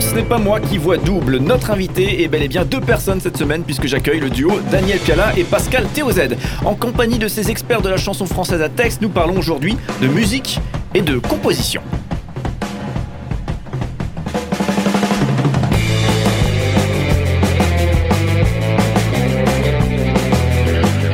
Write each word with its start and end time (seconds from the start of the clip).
Ce 0.00 0.14
n'est 0.14 0.22
pas 0.22 0.38
moi 0.38 0.60
qui 0.60 0.78
vois 0.78 0.96
double. 0.96 1.36
Notre 1.36 1.70
invité 1.70 2.22
est 2.22 2.28
bel 2.28 2.42
et 2.42 2.48
bien 2.48 2.64
deux 2.64 2.80
personnes 2.80 3.20
cette 3.20 3.36
semaine 3.36 3.62
puisque 3.62 3.86
j'accueille 3.86 4.18
le 4.18 4.30
duo 4.30 4.58
Daniel 4.70 4.98
Piala 4.98 5.32
et 5.36 5.44
Pascal 5.44 5.86
Théoz. 5.94 6.20
En 6.64 6.74
compagnie 6.74 7.18
de 7.18 7.28
ces 7.28 7.50
experts 7.50 7.82
de 7.82 7.88
la 7.88 7.96
chanson 7.96 8.26
française 8.26 8.62
à 8.62 8.68
texte, 8.68 9.02
nous 9.02 9.08
parlons 9.08 9.38
aujourd'hui 9.38 9.76
de 10.00 10.08
musique 10.08 10.58
et 10.94 11.02
de 11.02 11.18
composition. 11.18 11.82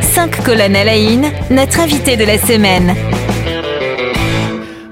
Cinq 0.00 0.42
colonnes 0.44 0.76
à 0.76 0.84
la 0.84 0.96
une, 0.96 1.26
notre 1.50 1.80
invité 1.80 2.16
de 2.16 2.24
la 2.24 2.38
semaine. 2.38 2.94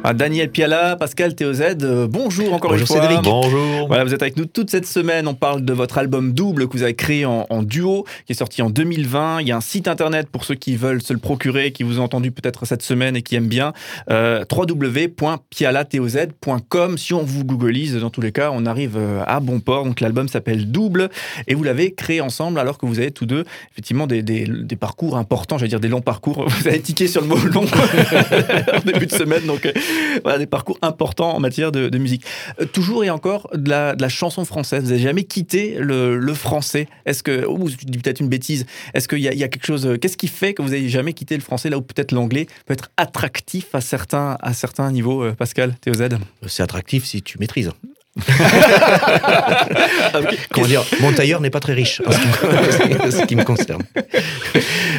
Ah, 0.07 0.12
Daniel 0.12 0.50
Piala, 0.50 0.96
Pascal 0.96 1.34
TOZ, 1.34 1.62
euh, 1.82 2.07
bonjour 2.07 2.53
encore 2.53 2.73
Bonjour 2.73 2.82
une 2.82 2.86
fois. 2.86 3.00
Cédric. 3.09 3.23
Bonjour. 3.25 3.86
Voilà, 3.86 4.04
vous 4.04 4.12
êtes 4.12 4.21
avec 4.21 4.36
nous 4.36 4.45
toute 4.45 4.68
cette 4.71 4.85
semaine. 4.85 5.27
On 5.27 5.32
parle 5.35 5.64
de 5.64 5.72
votre 5.72 5.96
album 5.96 6.35
double 6.35 6.68
que 6.68 6.77
vous 6.77 6.82
avez 6.82 6.93
créé 6.94 7.25
en, 7.25 7.46
en 7.49 7.63
duo, 7.63 8.04
qui 8.27 8.32
est 8.32 8.36
sorti 8.36 8.61
en 8.61 8.68
2020. 8.68 9.40
Il 9.40 9.49
y 9.49 9.53
a 9.53 9.57
un 9.57 9.63
site 9.63 9.89
internet 9.89 10.29
pour 10.30 10.44
ceux 10.44 10.57
qui 10.57 10.77
veulent 10.77 11.00
se 11.00 11.14
le 11.14 11.18
procurer, 11.18 11.72
qui 11.72 11.85
vous 11.85 12.00
ont 12.00 12.03
entendu 12.03 12.32
peut-être 12.32 12.67
cette 12.67 12.82
semaine 12.82 13.17
et 13.17 13.22
qui 13.22 13.35
aiment 13.35 13.49
bien. 13.49 13.72
Euh, 14.11 14.44
www.pialatoz.com. 14.54 16.99
Si 16.99 17.14
on 17.14 17.22
vous 17.22 17.44
googleise, 17.46 17.96
dans 17.96 18.11
tous 18.11 18.21
les 18.21 18.32
cas, 18.32 18.50
on 18.52 18.66
arrive 18.66 18.99
euh, 18.99 19.22
à 19.27 19.41
bon 19.41 19.61
port. 19.61 19.86
Donc 19.86 20.02
l'album 20.02 20.29
s'appelle 20.29 20.71
Double 20.71 21.08
et 21.49 21.55
vous 21.55 21.64
l'avez 21.64 21.94
créé 21.94 22.21
ensemble 22.21 22.58
alors 22.58 22.77
que 22.77 22.85
vous 22.85 22.99
avez 22.99 23.11
tous 23.11 23.25
deux 23.25 23.44
effectivement 23.72 24.07
des, 24.07 24.22
des- 24.22 24.46
des 24.46 24.77
parcours 24.77 25.16
importants, 25.16 25.57
j'allais 25.57 25.71
dire 25.71 25.80
des 25.80 25.89
longs 25.89 26.02
parcours. 26.02 26.44
Vous 26.49 26.68
avez 26.68 26.80
tiqué 26.80 27.07
sur 27.08 27.22
le 27.22 27.27
mot 27.27 27.39
long 27.39 27.64
en 28.75 28.80
début 28.85 29.07
de 29.07 29.13
semaine. 29.13 29.46
Donc 29.46 29.64
euh, 29.64 29.72
voilà, 30.22 30.39
des 30.39 30.46
parcours 30.46 30.79
importants 30.82 31.34
en 31.34 31.40
matière 31.40 31.72
de, 31.72 31.98
musique. 31.98 32.25
Euh, 32.61 32.66
toujours 32.66 33.05
et 33.05 33.11
encore 33.11 33.48
de 33.55 33.70
la, 33.70 34.08
chanson 34.08 34.44
française. 34.44 34.84
Vous 34.84 34.91
n'avez 34.91 35.02
jamais 35.02 35.25
quitté 35.25 35.77
le, 35.78 36.34
français? 36.34 36.88
Est-ce 37.06 37.22
que, 37.22 37.46
ou 37.46 37.69
je 37.69 37.77
dis 37.77 37.98
peut-être 37.98 38.20
une 38.20 38.28
bêtise, 38.28 38.66
est-ce 38.92 39.08
qu'il 39.08 39.19
y, 39.19 39.22
y 39.22 39.44
a 39.44 39.48
quelque 39.48 39.66
chose, 39.66 39.86
euh, 39.86 39.96
qu'est-ce 39.96 40.16
qui 40.16 40.28
fait 40.28 40.52
que 40.54 40.62
vous 40.62 40.70
n'avez 40.70 40.88
jamais 40.88 41.12
quitté 41.12 41.36
le 41.36 41.42
français 41.42 41.70
là 41.70 41.78
où 41.78 41.82
peut-être 41.82 42.12
l'anglais 42.12 42.46
peut 42.66 42.74
être 42.74 42.91
attractif 42.96 43.74
à 43.74 43.80
certains, 43.80 44.36
à 44.41 44.52
certains 44.52 44.91
niveaux, 44.91 45.22
euh, 45.22 45.32
Pascal, 45.32 45.74
TOZ 45.80 46.08
C'est 46.47 46.62
attractif 46.62 47.04
si 47.04 47.22
tu 47.22 47.38
maîtrises. 47.38 47.70
Comment 50.50 50.66
dire 50.66 50.84
Mon 51.00 51.12
tailleur 51.12 51.40
n'est 51.40 51.50
pas 51.50 51.60
très 51.60 51.72
riche, 51.74 52.00
en 52.06 52.12
ce 52.12 52.18
qui 52.18 52.88
me, 52.94 53.10
ce 53.10 53.24
qui 53.26 53.36
me 53.36 53.44
concerne. 53.44 53.82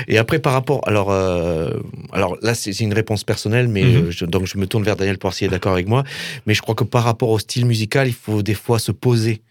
Et 0.07 0.17
après, 0.17 0.39
par 0.39 0.53
rapport, 0.53 0.81
alors, 0.87 1.11
euh, 1.11 1.69
alors 2.11 2.37
là, 2.41 2.53
c'est 2.55 2.77
une 2.79 2.93
réponse 2.93 3.23
personnelle, 3.23 3.67
mais 3.67 3.83
Mhm. 3.83 4.11
je- 4.11 4.25
donc 4.25 4.45
je 4.47 4.57
me 4.57 4.67
tourne 4.67 4.83
vers 4.83 4.95
Daniel 4.95 5.17
pour 5.17 5.33
s'il 5.33 5.47
est 5.47 5.51
d'accord 5.51 5.73
avec 5.73 5.87
moi. 5.87 6.03
Mais 6.45 6.53
je 6.53 6.61
crois 6.61 6.75
que 6.75 6.83
par 6.83 7.03
rapport 7.03 7.29
au 7.29 7.39
style 7.39 7.65
musical, 7.65 8.07
il 8.07 8.13
faut 8.13 8.41
des 8.41 8.53
fois 8.53 8.79
se 8.79 8.91
poser. 8.91 9.41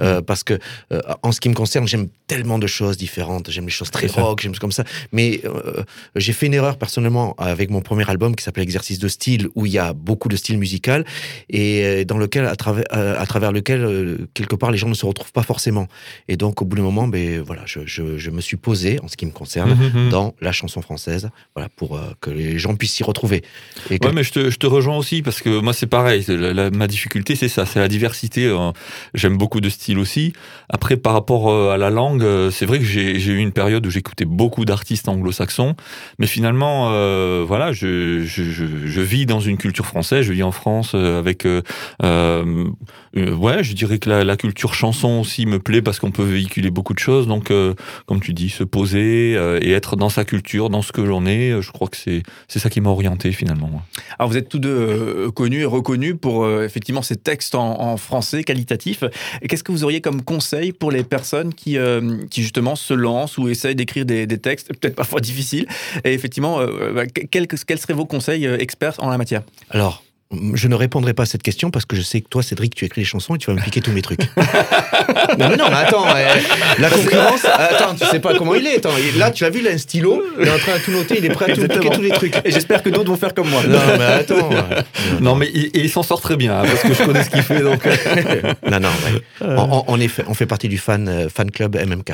Euh, 0.00 0.20
parce 0.22 0.42
que 0.44 0.58
euh, 0.92 1.00
en 1.22 1.32
ce 1.32 1.40
qui 1.40 1.48
me 1.48 1.54
concerne, 1.54 1.86
j'aime 1.86 2.08
tellement 2.26 2.58
de 2.58 2.66
choses 2.66 2.96
différentes. 2.96 3.50
J'aime 3.50 3.64
les 3.66 3.70
choses 3.70 3.90
très 3.90 4.06
rock, 4.06 4.40
j'aime 4.42 4.56
comme 4.56 4.72
ça. 4.72 4.84
Mais 5.12 5.40
euh, 5.44 5.82
j'ai 6.16 6.32
fait 6.32 6.46
une 6.46 6.54
erreur 6.54 6.76
personnellement 6.78 7.34
avec 7.38 7.70
mon 7.70 7.80
premier 7.80 8.08
album 8.08 8.34
qui 8.36 8.42
s'appelle 8.44 8.64
Exercice 8.64 8.98
de 8.98 9.08
style, 9.08 9.48
où 9.54 9.66
il 9.66 9.72
y 9.72 9.78
a 9.78 9.92
beaucoup 9.92 10.28
de 10.28 10.36
style 10.36 10.58
musical 10.58 11.04
et 11.48 12.04
dans 12.04 12.18
lequel, 12.18 12.46
à 12.46 12.56
travers, 12.56 12.84
à 12.90 13.26
travers 13.26 13.52
lequel 13.52 14.26
quelque 14.34 14.54
part 14.56 14.70
les 14.70 14.78
gens 14.78 14.88
ne 14.88 14.94
se 14.94 15.06
retrouvent 15.06 15.32
pas 15.32 15.42
forcément. 15.42 15.88
Et 16.28 16.36
donc 16.36 16.62
au 16.62 16.64
bout 16.64 16.76
d'un 16.76 16.82
moment, 16.82 17.08
ben 17.08 17.40
voilà, 17.40 17.62
je, 17.66 17.80
je, 17.86 18.18
je 18.18 18.30
me 18.30 18.40
suis 18.40 18.56
posé 18.56 18.98
en 19.02 19.08
ce 19.08 19.16
qui 19.16 19.26
me 19.26 19.30
concerne 19.30 19.74
Mhm. 19.74 20.08
dans 20.10 20.34
la 20.40 20.52
chanson 20.52 20.80
française, 20.82 21.30
voilà, 21.54 21.68
pour 21.76 22.00
que 22.20 22.30
les 22.30 22.58
gens 22.58 22.74
puissent 22.76 22.92
s'y 22.94 23.02
retrouver. 23.04 23.42
Et 23.90 23.98
que- 23.98 24.06
Ouais, 24.06 24.12
mais 24.12 24.22
je 24.24 24.32
te, 24.32 24.50
je 24.50 24.56
te 24.58 24.66
rejoins 24.66 24.96
aussi 24.96 25.22
parce 25.22 25.40
que 25.40 25.60
moi 25.60 25.72
c'est 25.72 25.86
pareil. 25.86 26.22
c'est 26.22 26.36
la- 26.36 26.52
la- 26.52 26.70
ma 26.70 26.86
difficulté 26.86 27.34
c'est 27.36 27.48
ça, 27.48 27.66
c'est 27.66 27.80
la 27.80 27.88
diversité. 27.88 28.46
euh, 28.46 28.70
J'aime 29.14 29.36
beaucoup 29.36 29.60
de 29.60 29.68
styles 29.74 29.98
aussi. 29.98 30.32
Après, 30.68 30.96
par 30.96 31.12
rapport 31.12 31.50
euh, 31.50 31.70
à 31.70 31.76
la 31.76 31.90
langue, 31.90 32.22
euh, 32.22 32.50
c'est 32.50 32.66
vrai 32.66 32.78
que 32.78 32.84
j'ai 32.84 33.18
eu 33.18 33.38
une 33.38 33.52
période 33.52 33.86
où 33.86 33.90
j'écoutais 33.90 34.24
beaucoup 34.24 34.64
d'artistes 34.64 35.08
anglo-saxons, 35.08 35.76
mais 36.18 36.26
finalement, 36.26 36.88
euh, 36.90 37.44
voilà, 37.46 37.72
je, 37.72 39.00
vis 39.00 39.26
dans 39.26 39.40
une 39.40 39.56
culture 39.56 39.86
française. 39.86 40.24
Je 40.24 40.32
vis 40.32 40.42
en 40.42 40.52
France 40.52 40.94
avec, 40.94 41.44
ouais, 41.44 41.62
je 42.02 43.72
dirais 43.74 43.98
que 43.98 44.10
la, 44.10 44.36
culture 44.36 44.74
chanson 44.74 45.20
aussi 45.20 45.46
me 45.46 45.58
plaît 45.58 45.82
parce 45.82 46.00
qu'on 46.00 46.10
peut 46.10 46.24
véhiculer 46.24 46.70
beaucoup 46.70 46.94
de 46.94 46.98
choses. 46.98 47.26
Donc, 47.26 47.52
comme 48.06 48.20
tu 48.20 48.32
dis, 48.32 48.48
se 48.48 48.64
poser 48.64 49.32
et 49.60 49.72
être 49.72 49.96
dans 49.96 50.08
sa 50.08 50.24
culture, 50.24 50.70
dans 50.70 50.82
ce 50.82 50.92
que 50.92 51.00
l'on 51.00 51.26
est, 51.26 51.60
je 51.60 51.70
crois 51.70 51.88
que 51.88 51.96
c'est 51.96 52.22
ça 52.48 52.70
qui 52.70 52.80
m'a 52.80 52.90
orienté 52.90 53.32
finalement. 53.32 53.82
Alors 54.18 54.30
vous 54.30 54.36
êtes 54.36 54.48
tous 54.48 54.58
deux 54.58 55.30
connus 55.32 55.60
et 55.60 55.66
reconnus 55.66 56.16
pour 56.20 56.48
effectivement 56.62 57.02
ces 57.02 57.16
textes 57.16 57.54
en, 57.54 57.80
en 57.80 57.96
français 57.96 58.44
qualitatifs. 58.44 59.04
Et 59.42 59.48
Qu'est-ce 59.64 59.72
que 59.72 59.78
vous 59.78 59.84
auriez 59.84 60.02
comme 60.02 60.20
conseil 60.20 60.72
pour 60.72 60.90
les 60.90 61.04
personnes 61.04 61.54
qui, 61.54 61.78
euh, 61.78 62.18
qui 62.30 62.42
justement 62.42 62.76
se 62.76 62.92
lancent 62.92 63.38
ou 63.38 63.48
essayent 63.48 63.74
d'écrire 63.74 64.04
des, 64.04 64.26
textes, 64.26 64.68
peut-être 64.78 64.94
parfois 64.94 65.20
difficiles. 65.20 65.66
Et 66.04 66.12
effectivement, 66.12 66.60
euh, 66.60 66.92
bah, 66.92 67.06
quels, 67.06 67.46
quels 67.46 67.78
seraient 67.78 67.94
vos 67.94 68.04
conseils 68.04 68.46
euh, 68.46 68.58
experts 68.58 68.96
en 68.98 69.08
la 69.08 69.16
matière? 69.16 69.42
Alors, 69.70 70.02
je 70.54 70.68
ne 70.68 70.74
répondrai 70.74 71.14
pas 71.14 71.24
à 71.24 71.26
cette 71.26 71.42
question 71.42 71.70
parce 71.70 71.84
que 71.84 71.96
je 71.96 72.02
sais 72.02 72.20
que 72.20 72.28
toi, 72.28 72.42
Cédric, 72.42 72.74
tu 72.74 72.84
écris 72.84 73.00
les 73.02 73.06
chansons 73.06 73.34
et 73.34 73.38
tu 73.38 73.46
vas 73.50 73.54
me 73.54 73.60
piquer 73.62 73.80
tous 73.80 73.92
mes 73.92 74.02
trucs. 74.02 74.20
non, 75.38 75.48
mais 75.48 75.56
non, 75.56 75.66
mais 75.68 75.76
attends, 75.76 76.06
euh, 76.08 76.26
la 76.78 76.90
concurrence, 76.90 77.44
attends, 77.54 77.94
tu 77.94 78.04
sais 78.06 78.20
pas 78.20 78.34
comment 78.36 78.54
il 78.54 78.66
est. 78.66 78.76
Attends, 78.76 78.90
là, 79.16 79.30
tu 79.30 79.44
as 79.44 79.50
vu, 79.50 79.60
il 79.60 79.68
a 79.68 79.72
un 79.72 79.78
stylo, 79.78 80.22
il 80.40 80.46
est 80.46 80.50
en 80.50 80.58
train 80.58 80.74
de 80.78 80.82
tout 80.84 80.90
noter, 80.92 81.16
il 81.18 81.24
est 81.24 81.30
prêt 81.30 81.50
à 81.50 81.54
tout 81.54 81.66
piquer 81.68 81.90
tous 81.90 82.02
les 82.02 82.10
trucs. 82.10 82.34
Et 82.44 82.50
j'espère 82.50 82.82
que 82.82 82.90
d'autres 82.90 83.10
vont 83.10 83.16
faire 83.16 83.34
comme 83.34 83.48
moi. 83.48 83.62
Non, 83.66 83.78
mais 83.98 84.04
attends. 84.04 84.50
Non, 85.20 85.34
mais 85.36 85.48
il, 85.54 85.66
et 85.66 85.80
il 85.80 85.90
s'en 85.90 86.02
sort 86.02 86.20
très 86.20 86.36
bien, 86.36 86.58
hein, 86.60 86.64
parce 86.66 86.82
que 86.82 86.94
je 86.94 87.02
connais 87.04 87.22
ce 87.24 87.30
qu'il 87.30 87.42
fait. 87.42 87.60
Donc, 87.60 87.84
Non, 88.70 88.80
non, 88.80 88.88
ouais. 88.88 89.22
On, 89.56 89.62
on- 89.78 89.84
on 89.86 90.00
est 90.00 90.08
fait, 90.08 90.24
on 90.28 90.34
fait 90.34 90.46
partie 90.46 90.68
du 90.68 90.78
fan, 90.78 91.08
euh, 91.08 91.28
fan 91.28 91.50
club 91.50 91.76
MMK. 91.76 92.12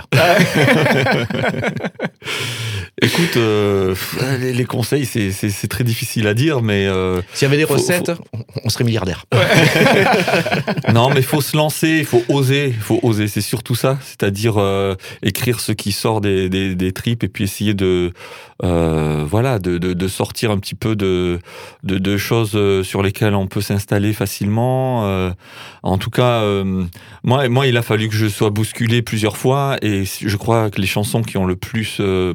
Écoute, 3.02 3.36
euh, 3.36 3.94
les, 4.40 4.52
les 4.52 4.64
conseils, 4.64 5.04
c'est- 5.06 5.30
c'est 5.30 5.50
c'est 5.50 5.68
très 5.68 5.84
difficile 5.84 6.26
à 6.26 6.34
dire, 6.34 6.62
mais 6.62 6.86
euh, 6.86 7.20
S'il 7.34 7.46
y 7.46 7.48
avait 7.48 7.56
des 7.56 7.66
Faut- 7.66 7.74
recettes, 7.74 8.12
On, 8.32 8.38
on 8.64 8.68
serait 8.68 8.84
milliardaire. 8.84 9.24
non, 10.92 11.10
mais 11.10 11.22
faut 11.22 11.40
se 11.40 11.56
lancer, 11.56 11.98
il 12.00 12.04
faut 12.04 12.22
oser, 12.28 12.68
il 12.68 12.74
faut 12.82 13.00
oser. 13.02 13.28
C'est 13.28 13.40
surtout 13.40 13.74
ça, 13.74 13.98
c'est-à-dire 14.02 14.54
euh, 14.58 14.94
écrire 15.22 15.60
ce 15.60 15.72
qui 15.72 15.92
sort 15.92 16.20
des, 16.20 16.48
des, 16.48 16.74
des 16.74 16.92
tripes 16.92 17.24
et 17.24 17.28
puis 17.28 17.44
essayer 17.44 17.74
de, 17.74 18.12
euh, 18.64 19.24
voilà, 19.26 19.58
de, 19.58 19.78
de, 19.78 19.92
de 19.92 20.08
sortir 20.08 20.50
un 20.50 20.58
petit 20.58 20.74
peu 20.74 20.96
de, 20.96 21.38
de, 21.82 21.98
de 21.98 22.16
choses 22.16 22.52
euh, 22.54 22.82
sur 22.82 23.02
lesquelles 23.02 23.34
on 23.34 23.46
peut 23.46 23.60
s'installer 23.60 24.12
facilement. 24.12 25.06
Euh, 25.06 25.30
en 25.82 25.98
tout 25.98 26.10
cas, 26.10 26.42
euh, 26.42 26.84
moi, 27.24 27.48
moi, 27.48 27.66
il 27.66 27.76
a 27.76 27.82
fallu 27.82 28.08
que 28.08 28.14
je 28.14 28.26
sois 28.26 28.50
bousculé 28.50 29.02
plusieurs 29.02 29.36
fois 29.36 29.76
et 29.82 30.04
je 30.04 30.36
crois 30.36 30.70
que 30.70 30.80
les 30.80 30.86
chansons 30.86 31.22
qui 31.22 31.36
ont 31.36 31.46
le 31.46 31.56
plus 31.56 31.98
euh, 32.00 32.34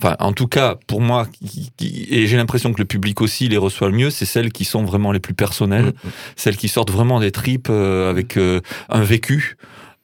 Enfin, 0.00 0.16
en 0.20 0.32
tout 0.32 0.46
cas, 0.46 0.76
pour 0.86 1.00
moi, 1.00 1.26
qui- 1.26 1.70
qui- 1.76 2.06
et 2.10 2.26
j'ai 2.26 2.36
l'impression 2.36 2.72
que 2.72 2.78
le 2.78 2.84
public 2.84 3.20
aussi 3.20 3.48
les 3.48 3.56
reçoit 3.56 3.88
le 3.88 3.96
mieux, 3.96 4.10
c'est 4.10 4.24
celles 4.26 4.52
qui 4.52 4.64
sont 4.64 4.84
vraiment 4.84 5.12
les 5.12 5.20
plus 5.20 5.34
personnelles, 5.34 5.92
celles 6.36 6.56
qui 6.56 6.68
sortent 6.68 6.90
vraiment 6.90 7.20
des 7.20 7.30
tripes 7.32 7.68
euh, 7.70 8.10
avec 8.10 8.36
euh, 8.36 8.60
un 8.88 9.02
vécu. 9.02 9.56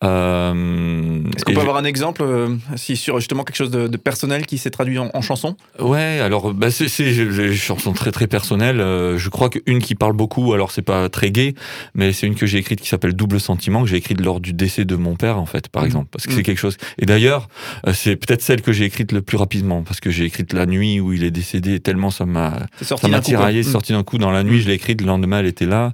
Euh, 0.02 1.20
Est-ce 1.36 1.44
qu'on 1.44 1.54
peut 1.54 1.60
avoir 1.60 1.76
un 1.76 1.84
exemple 1.84 2.22
euh, 2.22 2.56
si 2.76 2.96
sur 2.96 3.18
justement 3.18 3.44
quelque 3.44 3.56
chose 3.56 3.70
de, 3.70 3.86
de 3.88 3.96
personnel 3.96 4.46
qui 4.46 4.58
s'est 4.58 4.70
traduit 4.70 4.98
en, 4.98 5.10
en 5.14 5.20
chanson 5.22 5.56
Ouais, 5.80 6.18
alors 6.20 6.52
bah 6.54 6.70
c'est 6.70 6.86
des 7.00 7.54
chansons 7.54 7.92
très 7.92 8.10
très 8.12 8.26
personnelles. 8.26 8.80
Euh, 8.80 9.18
je 9.18 9.28
crois 9.28 9.48
qu'une 9.48 9.78
qui 9.80 9.94
parle 9.94 10.12
beaucoup, 10.14 10.52
alors 10.52 10.70
c'est 10.70 10.82
pas 10.82 11.08
très 11.08 11.30
gay, 11.30 11.54
mais 11.94 12.12
c'est 12.12 12.26
une 12.26 12.34
que 12.34 12.46
j'ai 12.46 12.58
écrite 12.58 12.80
qui 12.80 12.88
s'appelle 12.88 13.12
Double 13.14 13.40
sentiment 13.40 13.82
que 13.82 13.88
j'ai 13.88 13.96
écrite 13.96 14.20
lors 14.20 14.40
du 14.40 14.52
décès 14.52 14.84
de 14.84 14.96
mon 14.96 15.14
père 15.16 15.38
en 15.38 15.46
fait, 15.46 15.68
par 15.68 15.82
Mhm. 15.82 15.86
exemple, 15.86 16.08
parce 16.10 16.26
que 16.26 16.30
Mhm. 16.32 16.36
c'est 16.36 16.42
quelque 16.42 16.58
chose. 16.58 16.76
Et 16.98 17.06
d'ailleurs, 17.06 17.48
c'est 17.92 18.16
peut-être 18.16 18.42
celle 18.42 18.62
que 18.62 18.72
j'ai 18.72 18.84
écrite 18.84 19.12
le 19.12 19.22
plus 19.22 19.36
rapidement 19.36 19.82
parce 19.82 20.00
que 20.00 20.10
j'ai 20.10 20.24
écrite 20.24 20.52
la 20.52 20.66
nuit 20.66 21.00
où 21.00 21.12
il 21.12 21.24
est 21.24 21.30
décédé. 21.30 21.80
Tellement 21.80 22.10
ça 22.10 22.26
m'a 22.26 22.54
ça 22.80 22.96
m'a 23.08 23.20
tiraillé, 23.20 23.60
Mm. 23.60 23.64
sorti 23.64 23.92
d'un 23.92 24.02
coup 24.02 24.18
dans 24.18 24.30
la 24.30 24.42
nuit. 24.42 24.60
Je 24.60 24.68
l'ai 24.68 24.74
écrite 24.74 25.00
le 25.00 25.06
lendemain, 25.06 25.40
elle 25.40 25.46
était 25.46 25.66
là 25.66 25.92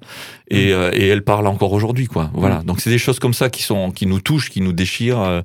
et, 0.51 0.73
euh, 0.73 0.91
et 0.95 1.07
elle 1.09 1.23
parle 1.23 1.47
encore 1.47 1.73
aujourd'hui 1.73 2.07
quoi. 2.07 2.31
Voilà. 2.35 2.63
Donc 2.65 2.81
c'est 2.81 2.91
des 2.91 2.99
choses 2.99 3.19
comme 3.19 3.35
ça 3.35 3.51
qui 3.51 3.63
sont 3.63 3.77
qui 3.99 4.07
nous 4.07 4.21
touchent, 4.21 4.51
qui 4.51 4.61
nous 4.61 4.73
déchirent. 4.73 5.21
euh, 5.21 5.41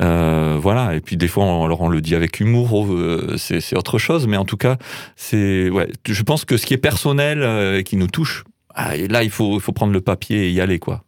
euh, 0.00 0.58
voilà. 0.60 0.94
Et 0.94 1.00
puis 1.00 1.16
des 1.16 1.28
fois, 1.28 1.44
alors 1.44 1.80
on 1.80 1.88
le 1.88 2.00
dit 2.00 2.14
avec 2.14 2.40
humour, 2.40 2.84
euh, 2.86 3.36
c'est 3.38 3.76
autre 3.76 3.98
chose, 3.98 4.26
mais 4.26 4.36
en 4.36 4.44
tout 4.44 4.56
cas, 4.56 4.76
c'est. 5.14 5.70
Je 6.08 6.22
pense 6.22 6.44
que 6.44 6.56
ce 6.56 6.66
qui 6.66 6.74
est 6.74 6.78
personnel 6.78 7.42
et 7.78 7.84
qui 7.84 7.96
nous 7.96 8.08
touche. 8.08 8.44
ah, 8.74 8.96
là, 8.96 9.22
il 9.22 9.30
faut, 9.30 9.60
faut 9.60 9.72
prendre 9.72 9.92
le 9.92 10.00
papier 10.00 10.48
et 10.48 10.50
y 10.50 10.60
aller, 10.60 10.78
quoi. 10.78 11.04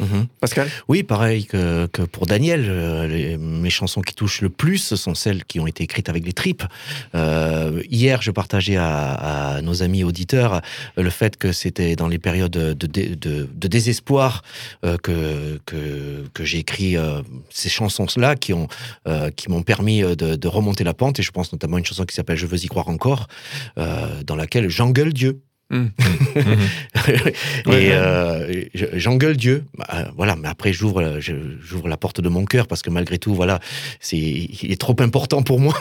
Mhm. 0.00 0.26
Pascal 0.40 0.68
Oui, 0.88 1.02
pareil 1.02 1.46
que, 1.46 1.86
que 1.86 2.02
pour 2.02 2.26
Daniel. 2.26 2.66
euh, 2.68 3.06
les- 3.06 3.36
mes 3.38 3.70
chansons 3.70 4.00
qui 4.02 4.14
touchent 4.14 4.40
le 4.40 4.48
plus, 4.50 4.94
sont 4.94 5.14
celles 5.14 5.44
qui 5.44 5.60
ont 5.60 5.66
été 5.66 5.84
écrites 5.84 6.08
avec 6.08 6.24
les 6.26 6.32
tripes. 6.32 6.64
Euh, 7.14 7.82
hier, 7.90 8.20
je 8.22 8.30
partageais 8.30 8.76
à, 8.76 9.54
à 9.56 9.62
nos 9.62 9.82
amis 9.82 10.04
auditeurs 10.04 10.60
le 10.96 11.10
fait 11.10 11.36
que 11.36 11.52
c'était 11.52 11.96
dans 11.96 12.08
les 12.08 12.18
périodes 12.18 12.50
de, 12.52 12.72
de, 12.74 12.86
de- 13.14 13.48
de 13.54 13.68
désespoir 13.68 14.42
euh, 14.84 14.96
que, 14.98 15.60
que, 15.66 16.24
que 16.34 16.44
j'ai 16.44 16.58
écrit 16.58 16.96
euh, 16.96 17.22
ces 17.50 17.68
chansons-là 17.68 18.34
qui 18.36 18.52
ont 18.52 18.68
euh, 19.06 19.30
qui 19.30 19.48
m'ont 19.50 19.62
permis 19.62 20.02
de, 20.02 20.14
de 20.36 20.48
remonter 20.48 20.84
la 20.84 20.94
pente. 20.94 21.18
Et 21.20 21.22
je 21.22 21.30
pense 21.30 21.52
notamment 21.52 21.76
à 21.76 21.78
une 21.78 21.86
chanson 21.86 22.04
qui 22.04 22.14
s'appelle 22.14 22.36
Je 22.36 22.46
veux 22.46 22.62
y 22.64 22.66
croire 22.68 22.88
encore, 22.88 23.28
euh, 23.78 24.22
dans 24.24 24.36
laquelle 24.36 24.68
j'engueule 24.68 25.12
Dieu. 25.12 25.40
Mm. 25.70 25.86
et 27.66 27.68
Ouais, 27.68 27.88
euh, 27.92 28.64
je- 28.74 28.84
j'engueule 28.94 29.36
Dieu. 29.36 29.64
Bah, 29.76 29.86
euh, 29.94 30.04
voilà, 30.16 30.36
mais 30.36 30.48
après 30.48 30.72
j'ouvre, 30.72 31.00
la- 31.00 31.20
je- 31.20 31.32
j'ouvre 31.62 31.88
la 31.88 31.96
porte 31.96 32.20
de 32.20 32.28
mon 32.28 32.44
cœur 32.44 32.66
parce 32.66 32.82
que 32.82 32.90
malgré 32.90 33.18
tout, 33.18 33.34
voilà, 33.34 33.60
c'est, 34.00 34.16
il 34.18 34.70
est 34.70 34.80
trop 34.80 34.94
important 35.00 35.42
pour 35.42 35.60
moi 35.60 35.74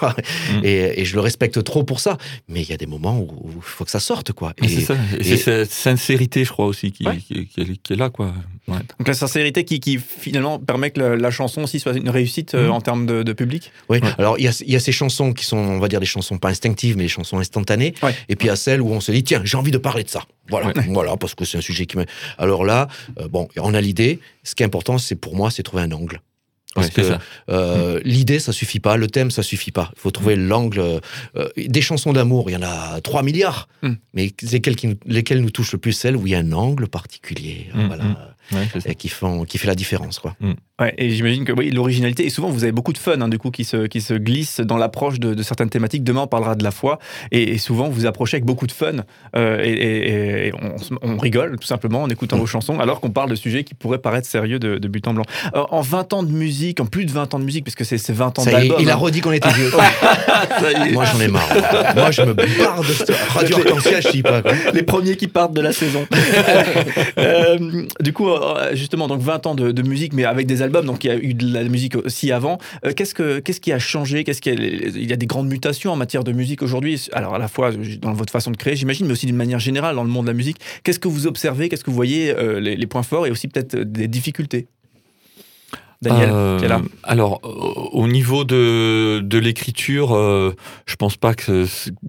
et, 0.63 1.01
et 1.01 1.05
je 1.05 1.15
le 1.15 1.21
respecte 1.21 1.63
trop 1.63 1.83
pour 1.83 1.99
ça. 1.99 2.17
Mais 2.47 2.61
il 2.61 2.69
y 2.69 2.73
a 2.73 2.77
des 2.77 2.85
moments 2.85 3.19
où 3.19 3.51
il 3.57 3.61
faut 3.61 3.83
que 3.85 3.91
ça 3.91 3.99
sorte, 3.99 4.31
quoi. 4.31 4.53
Et- 4.61 4.67
c'est 4.67 4.81
ça. 4.81 4.95
Et, 5.13 5.19
et- 5.19 5.23
c'est 5.23 5.37
cette 5.37 5.71
sincérité, 5.71 6.45
je 6.45 6.51
crois 6.51 6.65
aussi, 6.65 6.91
qui, 6.91 7.05
Ouais. 7.05 7.17
qui, 7.17 7.45
qui 7.47 7.61
est, 7.61 7.77
qui 7.81 7.93
est 7.93 7.97
là, 7.97 8.09
quoi. 8.09 8.33
Ouais. 8.67 8.77
Donc 8.97 9.07
la 9.09 9.13
sincérité 9.13 9.65
qui, 9.65 9.81
qui 9.81 9.99
finalement 9.99 10.57
permet 10.59 10.91
que 10.91 10.99
la, 11.01 11.15
la 11.17 11.31
chanson 11.31 11.63
aussi 11.63 11.81
soit 11.81 11.97
une 11.97 12.09
réussite 12.09 12.55
euh, 12.55 12.69
en 12.69 12.79
termes 12.79 13.05
de, 13.05 13.21
de 13.23 13.33
public? 13.33 13.71
Oui. 13.89 13.99
Ouais. 14.01 14.09
Alors 14.17 14.39
il 14.39 14.45
y 14.45 14.47
a, 14.47 14.63
il 14.65 14.71
y 14.71 14.75
a 14.77 14.79
ces 14.79 14.93
chansons 14.93 15.33
qui 15.33 15.43
sont, 15.45 15.57
on 15.57 15.79
va 15.79 15.89
dire, 15.89 15.99
des 15.99 16.05
chansons 16.05 16.37
pas 16.37 16.47
instinctives, 16.49 16.95
mais 16.95 17.03
des 17.03 17.09
chansons 17.09 17.39
instantanées. 17.39 17.93
Ouais. 18.01 18.15
Et 18.29 18.37
puis 18.37 18.47
il 18.47 18.49
y 18.49 18.53
a 18.53 18.55
celles 18.55 18.81
où 18.81 18.89
on 18.91 19.01
se 19.01 19.11
dit, 19.11 19.23
tiens, 19.23 19.41
j'ai 19.43 19.57
envie 19.57 19.71
de 19.73 19.77
parler 19.77 20.03
de 20.03 20.09
ça. 20.09 20.23
Voilà, 20.49 20.67
Ouais. 20.67 20.85
voilà, 20.89 21.17
parce 21.17 21.35
que 21.35 21.43
c'est 21.45 21.57
un 21.57 21.61
sujet 21.61 21.85
qui 21.85 21.97
me. 21.97 22.05
Alors 22.37 22.63
là, 22.65 22.87
euh, 23.19 23.27
bon, 23.27 23.47
on 23.57 23.73
a 23.73 23.81
l'idée. 23.81 24.19
Ce 24.43 24.55
qui 24.55 24.63
est 24.63 24.65
important, 24.65 24.97
c'est 24.97 25.15
pour 25.15 25.35
moi, 25.35 25.51
c'est 25.51 25.63
trouver 25.63 25.83
un 25.83 25.91
angle. 25.91 26.21
Parce 26.75 26.87
Ouais, 26.87 26.93
que 27.03 27.17
euh, 27.51 27.99
l'idée, 28.03 28.39
ça 28.39 28.51
suffit 28.51 28.79
pas, 28.79 28.97
le 28.97 29.07
thème, 29.07 29.29
ça 29.29 29.43
suffit 29.43 29.69
pas. 29.71 29.91
Il 29.95 29.99
faut 29.99 30.09
trouver 30.09 30.35
l'angle. 30.35 30.79
euh, 31.35 31.49
des 31.55 31.81
chansons 31.83 32.13
d'amour, 32.13 32.49
il 32.49 32.53
y 32.53 32.55
en 32.57 32.63
a 32.63 32.99
3 33.01 33.21
milliards. 33.21 33.67
Mm. 33.83 33.91
Mais 34.15 34.31
lesquelles, 34.51 34.75
qui 34.75 34.97
lesquelles 35.05 35.41
nous 35.41 35.51
touchent 35.51 35.73
le 35.73 35.77
plus, 35.77 35.93
celles 35.93 36.17
où 36.17 36.25
il 36.25 36.31
y 36.31 36.35
a 36.35 36.39
un 36.39 36.51
angle 36.51 36.87
particulier, 36.87 37.67
Mm, 37.75 37.87
voilà, 37.87 38.03
mm. 38.05 38.17
Ouais, 38.51 38.67
et 38.85 38.95
qui, 38.95 39.09
font, 39.09 39.45
qui 39.45 39.57
fait 39.57 39.67
la 39.67 39.75
différence, 39.75 40.19
quoi. 40.19 40.35
Ouais, 40.81 40.93
et 40.97 41.09
j'imagine 41.11 41.45
que 41.45 41.51
oui, 41.53 41.69
l'originalité, 41.71 42.25
et 42.25 42.29
souvent 42.29 42.49
vous 42.49 42.63
avez 42.63 42.71
beaucoup 42.73 42.93
de 42.93 42.97
fun 42.97 43.21
hein, 43.21 43.29
du 43.29 43.37
coup 43.37 43.51
qui 43.51 43.63
se, 43.63 43.85
qui 43.87 44.01
se 44.01 44.15
glisse 44.15 44.59
dans 44.59 44.75
l'approche 44.75 45.19
de, 45.19 45.33
de 45.33 45.43
certaines 45.43 45.69
thématiques. 45.69 46.03
Demain 46.03 46.21
on 46.21 46.27
parlera 46.27 46.55
de 46.55 46.63
la 46.63 46.71
foi, 46.71 46.99
et, 47.31 47.51
et 47.53 47.57
souvent 47.57 47.89
vous 47.89 48.05
approchez 48.05 48.35
avec 48.37 48.45
beaucoup 48.45 48.67
de 48.67 48.71
fun, 48.71 49.03
euh, 49.35 49.61
et, 49.63 49.71
et- 49.71 50.47
et 50.47 50.51
on, 51.03 51.17
rigole 51.17 51.57
tout 51.59 51.67
simplement 51.67 52.01
en 52.03 52.09
écoutant 52.09 52.35
Mm. 52.35 52.39
vos 52.39 52.47
chansons, 52.47 52.79
alors 52.79 52.99
qu'on 52.99 53.11
parle 53.11 53.29
de 53.29 53.35
sujets 53.35 53.63
qui 53.63 53.75
pourraient 53.75 53.99
paraître 53.99 54.27
sérieux 54.27 54.59
de, 54.59 54.77
de 54.77 54.87
but 54.87 55.07
en 55.07 55.13
blanc. 55.13 55.23
En 55.53 55.81
20 55.81 56.13
ans 56.13 56.23
de 56.23 56.31
musique, 56.31 56.79
en 56.81 56.85
plus 56.85 57.05
de 57.05 57.11
20 57.11 57.33
ans 57.35 57.39
de 57.39 57.45
musique, 57.45 57.63
parce 57.63 57.75
que 57.75 57.83
c'est 57.83 57.97
c'est 57.99 58.13
20 58.13 58.39
ans 58.39 58.43
d'album. 58.45 58.77
il 58.79 58.89
a 58.89 58.93
hein. 58.93 58.97
redit 58.97 59.21
qu'on 59.21 59.31
était 59.31 59.51
vieux. 59.51 59.71
Moi, 60.93 61.05
j'en 61.05 61.19
ai 61.19 61.27
marre. 61.27 61.47
Moi, 61.95 62.11
je 62.11 62.21
me 62.23 62.33
barre 62.33 62.81
de 62.81 62.85
cette 62.87 63.11
radio 63.29 63.57
arc-en-ciel, 63.65 64.01
je 64.01 64.11
dis 64.11 64.23
pas. 64.23 64.41
quoi. 64.41 64.51
les 64.73 64.83
premiers 64.83 65.15
qui 65.15 65.27
partent 65.27 65.53
de 65.53 65.61
la 65.61 65.71
saison. 65.71 66.05
Euh, 67.17 67.57
du 67.99 68.11
coup, 68.13 68.29
justement, 68.73 69.07
donc 69.07 69.21
20 69.21 69.47
ans 69.47 69.55
de, 69.55 69.83
musique, 69.83 70.13
mais 70.13 70.25
avec 70.25 70.47
des 70.47 70.61
albums, 70.61 70.85
donc 70.85 71.03
il 71.03 71.07
y 71.07 71.09
a 71.11 71.17
eu 71.17 71.33
de 71.33 71.53
la 71.53 71.63
musique 71.63 71.95
aussi 71.95 72.31
avant. 72.31 72.57
Euh, 72.85 72.93
qu'est-ce, 72.95 73.13
que, 73.13 73.39
qu'est-ce 73.39 73.59
qui 73.59 73.71
a 73.71 73.79
changé? 73.79 74.23
Qu'est-ce 74.23 74.47
a, 74.49 74.53
il 74.53 75.09
y 75.09 75.13
a 75.13 75.15
des 75.15 75.25
grandes 75.25 75.47
mutations 75.47 75.91
en 75.91 75.95
matière 75.95 76.23
de 76.23 76.31
musique 76.31 76.61
aujourd'hui 76.61 77.07
Alors, 77.11 77.35
à 77.35 77.39
la 77.39 77.47
fois 77.47 77.71
dans 78.01 78.13
votre 78.13 78.31
façon 78.31 78.51
de 78.51 78.57
créer, 78.57 78.75
j'imagine, 78.75 79.05
mais 79.05 79.13
aussi 79.13 79.25
d'une 79.25 79.35
manière 79.35 79.59
générale 79.59 79.95
dans 79.95 80.03
le 80.03 80.09
monde 80.09 80.25
de 80.25 80.31
la 80.31 80.37
musique. 80.37 80.57
Qu'est-ce 80.83 80.99
que 80.99 81.07
vous 81.07 81.27
observez? 81.27 81.69
Qu'est-ce 81.69 81.83
que 81.83 81.89
vous 81.89 81.95
voyez 81.95 82.31
euh, 82.31 82.59
les 82.59 82.87
points 82.87 83.03
forts 83.03 83.27
et 83.27 83.31
aussi 83.31 83.47
peut-être 83.47 83.75
des 83.77 84.07
difficultés? 84.07 84.67
Daniel, 86.03 86.29
Euh, 86.31 86.59
qui 86.59 86.65
est 86.65 86.67
là. 86.67 86.81
alors, 87.03 87.39
au 87.43 88.07
niveau 88.07 88.43
de, 88.43 89.19
de 89.23 89.37
l'écriture, 89.37 90.15
euh, 90.15 90.53
je 90.85 90.95
pense 90.95 91.17
pas 91.17 91.33
que, 91.33 91.65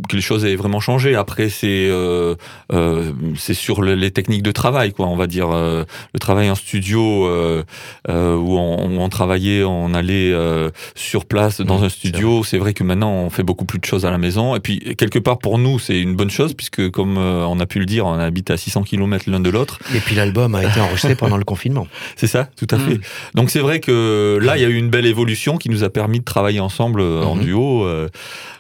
que 0.08 0.17
les 0.17 0.20
choses 0.23 0.44
aient 0.44 0.56
vraiment 0.56 0.81
changé. 0.81 1.14
Après, 1.14 1.49
c'est 1.49 1.88
euh, 1.88 2.35
euh, 2.73 3.12
c'est 3.37 3.55
sur 3.55 3.81
le- 3.82 3.94
les 3.94 4.11
techniques 4.11 4.43
de 4.43 4.52
travail, 4.52 4.93
quoi. 4.93 5.06
On 5.06 5.17
va 5.17 5.26
dire 5.26 5.49
euh, 5.52 5.85
le 6.12 6.20
travail 6.20 6.50
en 6.50 6.55
studio 6.55 7.26
euh, 7.26 7.62
euh, 8.08 8.37
où, 8.37 8.58
on, 8.58 8.87
où 8.88 9.00
on 9.00 9.08
travaillait, 9.08 9.62
on 9.64 9.94
allait 9.94 10.32
euh, 10.32 10.70
sur 10.94 11.25
place 11.26 11.61
dans 11.61 11.79
Mmh, 11.81 11.85
un 11.85 11.88
studio. 11.88 12.44
C'est 12.44 12.58
vrai 12.58 12.75
que 12.75 12.85
maintenant, 12.85 13.11
on 13.12 13.31
fait 13.31 13.43
beaucoup 13.43 13.64
plus 13.64 13.79
de 13.79 13.85
choses 13.85 14.05
à 14.06 14.11
la 14.11 14.19
maison. 14.19 14.55
Et 14.56 14.61
puis, 14.61 14.79
quelque 14.97 15.19
part, 15.19 15.38
pour 15.38 15.58
nous, 15.58 15.79
c'est 15.79 15.99
une 16.00 16.14
bonne 16.14 16.31
chose 16.31 16.55
puisque, 16.55 16.90
comme 16.90 17.17
euh, 17.19 17.44
on 17.47 17.58
a 17.61 17.67
pu 17.67 17.79
le 17.79 17.87
dire, 17.87 18.06
on 18.06 18.14
habite 18.19 18.50
à 18.50 18.56
600 18.56 18.82
km 18.82 19.25
l'un 19.31 19.40
de 19.40 19.50
l'autre. 19.50 19.79
Et 19.94 20.00
puis 20.00 20.14
l'album 20.14 20.55
a 20.55 20.64
été 20.64 20.81
enregistré 20.81 21.14
pendant 21.14 21.37
le 21.37 21.44
confinement. 21.52 21.87
C'est 22.17 22.26
ça, 22.26 22.49
tout 22.56 22.67
à 22.70 22.76
Mm. 22.76 22.81
fait. 22.81 23.00
Donc 23.35 23.50
c'est 23.50 23.61
vrai 23.61 23.79
que 23.84 24.38
là, 24.42 24.56
il 24.56 24.62
y 24.62 24.64
a 24.64 24.69
eu 24.69 24.76
une 24.76 24.90
belle 24.90 25.06
évolution 25.06 25.56
qui 25.58 25.69
nous 25.69 25.84
a 25.84 25.90
permis 25.90 26.19
de 26.20 26.25
travailler 26.25 26.60
ensemble 26.60 27.00
euh, 27.00 27.22
en 27.22 27.36
Mhm. 27.36 27.42
duo. 27.44 27.84
euh, 27.84 28.08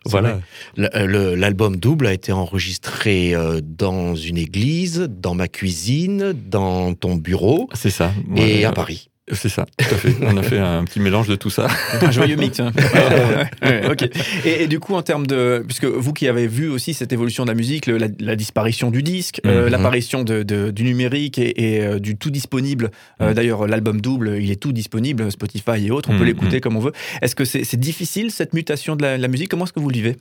voilà. 0.04 0.38
euh, 0.78 1.36
L'album 1.36 1.76
double 1.76 2.06
a 2.06 2.12
été 2.12 2.32
enregistré 2.32 3.34
dans 3.62 4.14
une 4.14 4.38
église, 4.38 5.08
dans 5.10 5.34
ma 5.34 5.48
cuisine, 5.48 6.34
dans 6.50 6.94
ton 6.94 7.16
bureau 7.16 7.68
C'est 7.74 7.90
ça. 7.90 8.12
et 8.36 8.64
à 8.64 8.72
Paris. 8.72 9.08
C'est 9.32 9.48
ça, 9.48 9.64
tout 9.78 9.86
à 9.94 9.96
fait. 9.96 10.14
On 10.20 10.36
a 10.36 10.42
fait 10.42 10.58
un 10.58 10.84
petit 10.84 11.00
mélange 11.00 11.28
de 11.28 11.34
tout 11.36 11.48
ça. 11.48 11.66
Un 12.02 12.10
joyeux 12.10 12.36
mix. 12.36 12.60
hein. 12.60 12.72
Ouais. 13.62 13.96
Et, 14.44 14.64
et 14.64 14.66
du 14.66 14.78
coup, 14.80 14.94
en 14.94 15.02
termes 15.02 15.26
de. 15.26 15.64
Puisque 15.66 15.86
vous 15.86 16.12
qui 16.12 16.28
avez 16.28 16.46
vu 16.46 16.68
aussi 16.68 16.92
cette 16.92 17.12
évolution 17.12 17.44
de 17.44 17.48
la 17.50 17.54
musique, 17.54 17.86
le- 17.86 17.96
la, 17.96 18.08
la 18.20 18.36
disparition 18.36 18.90
du 18.90 19.02
disque, 19.02 19.40
euh, 19.46 19.64
Mhm. 19.64 19.70
l'apparition 19.70 20.22
de- 20.24 20.42
de- 20.42 20.70
du 20.70 20.84
numérique 20.84 21.38
et, 21.38 21.76
et, 21.76 21.80
euh, 21.80 21.98
du 21.98 22.16
tout 22.16 22.28
disponible. 22.30 22.90
euh, 23.22 23.28
Mhm. 23.28 23.34
D'ailleurs, 23.34 23.66
l'album 23.66 24.00
double, 24.00 24.36
il 24.40 24.50
est 24.50 24.60
tout 24.60 24.72
disponible, 24.72 25.30
Spotify 25.32 25.86
et 25.86 25.90
autres, 25.90 26.10
on 26.10 26.14
peut 26.14 26.20
Mhm. 26.20 26.26
l'écouter 26.26 26.60
comme 26.60 26.76
on 26.76 26.80
veut. 26.80 26.92
Est-ce 27.22 27.34
que 27.34 27.44
c'est 27.46 27.76
difficile 27.80 28.30
cette 28.30 28.52
mutation 28.52 28.94
de 28.94 29.02
la, 29.02 29.16
la 29.16 29.28
musique? 29.28 29.48
Comment 29.48 29.64
est-ce 29.64 29.72
que 29.72 29.80
vous 29.80 29.88
le 29.88 29.94
vivez? 29.94 30.16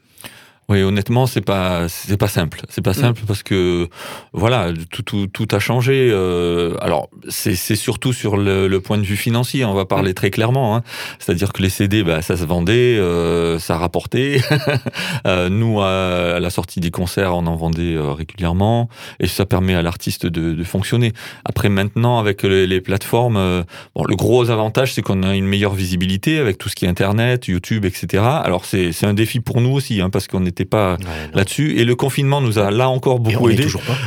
Oui, 0.70 0.82
honnêtement, 0.82 1.28
c'est 1.28 1.42
pas 1.42 1.88
c'est 1.90 2.18
pas 2.18 2.28
simple. 2.28 2.62
C'est 2.70 2.82
pas 2.82 2.94
simple 2.94 3.22
parce 3.28 3.44
que 3.44 3.90
voilà, 4.32 4.72
tout 4.92 5.04
tout, 5.04 5.28
tout 5.28 5.48
a 5.52 5.60
changé. 5.60 6.10
euh, 6.12 6.76
alors 6.82 7.10
c'est 7.30 7.56
c'est 7.56 7.76
surtout 7.76 8.14
sur 8.14 8.38
le, 8.38 8.68
le 8.68 8.80
point 8.82 8.98
de 8.98 9.04
vue 9.04 9.18
financier. 9.18 9.66
On 9.66 9.74
va 9.74 9.86
parler 9.86 10.14
très 10.14 10.32
clairement. 10.32 10.76
Hein. 10.76 10.84
C'est-à-dire 11.20 11.54
que 11.54 11.62
les 11.62 11.70
CD, 11.70 12.04
bah, 12.04 12.22
ça 12.22 12.38
se 12.38 12.46
vendait, 12.46 12.98
euh, 12.98 13.60
ça 13.60 13.78
rapportait. 13.78 14.42
Euh, 15.26 15.48
nous, 15.50 15.80
à, 15.82 16.40
la 16.40 16.50
sortie 16.50 16.80
des 16.80 16.92
concerts, 16.92 17.36
on 17.36 17.46
en 17.48 17.56
vendait 17.56 17.96
régulièrement 17.98 18.90
et 19.20 19.28
ça 19.28 19.46
permet 19.46 19.74
à 19.74 19.82
l'artiste 19.82 20.26
de, 20.26 20.54
de 20.54 20.64
fonctionner. 20.64 21.14
Après, 21.46 21.70
maintenant, 21.70 22.20
avec 22.20 22.44
les, 22.44 22.68
les 22.68 22.82
plateformes, 22.82 23.38
euh, 23.38 23.64
bon, 23.96 24.04
le 24.06 24.16
gros 24.16 24.50
avantage, 24.50 24.94
c'est 24.94 25.02
qu'on 25.02 25.24
a 25.24 25.36
une 25.36 25.46
meilleure 25.46 25.74
visibilité 25.74 26.40
avec 26.40 26.58
tout 26.58 26.68
ce 26.68 26.76
qui 26.76 26.86
est 26.86 26.88
Internet, 26.88 27.48
YouTube, 27.48 27.86
etc. 27.86 28.24
Alors 28.24 28.66
c'est 28.66 28.92
c'est 28.92 29.06
un 29.06 29.14
défi 29.14 29.40
pour 29.40 29.62
nous 29.62 29.72
aussi, 29.72 30.02
hein, 30.02 30.10
parce 30.10 30.28
qu'on 30.28 30.46
n'était 30.54 30.66
pas 30.66 30.94
Ouais, 30.94 30.98
là-dessus. 31.34 31.78
Et 31.80 31.86
le 31.86 31.96
confinement 31.96 32.40
nous 32.42 32.60
a 32.60 32.72
là 32.72 32.90
encore 32.90 33.20
beaucoup 33.20 33.46
on 33.46 33.48
n'est 33.48 33.54
aidé. 33.56 33.64
toujours 33.64 33.82
pas. 33.82 33.98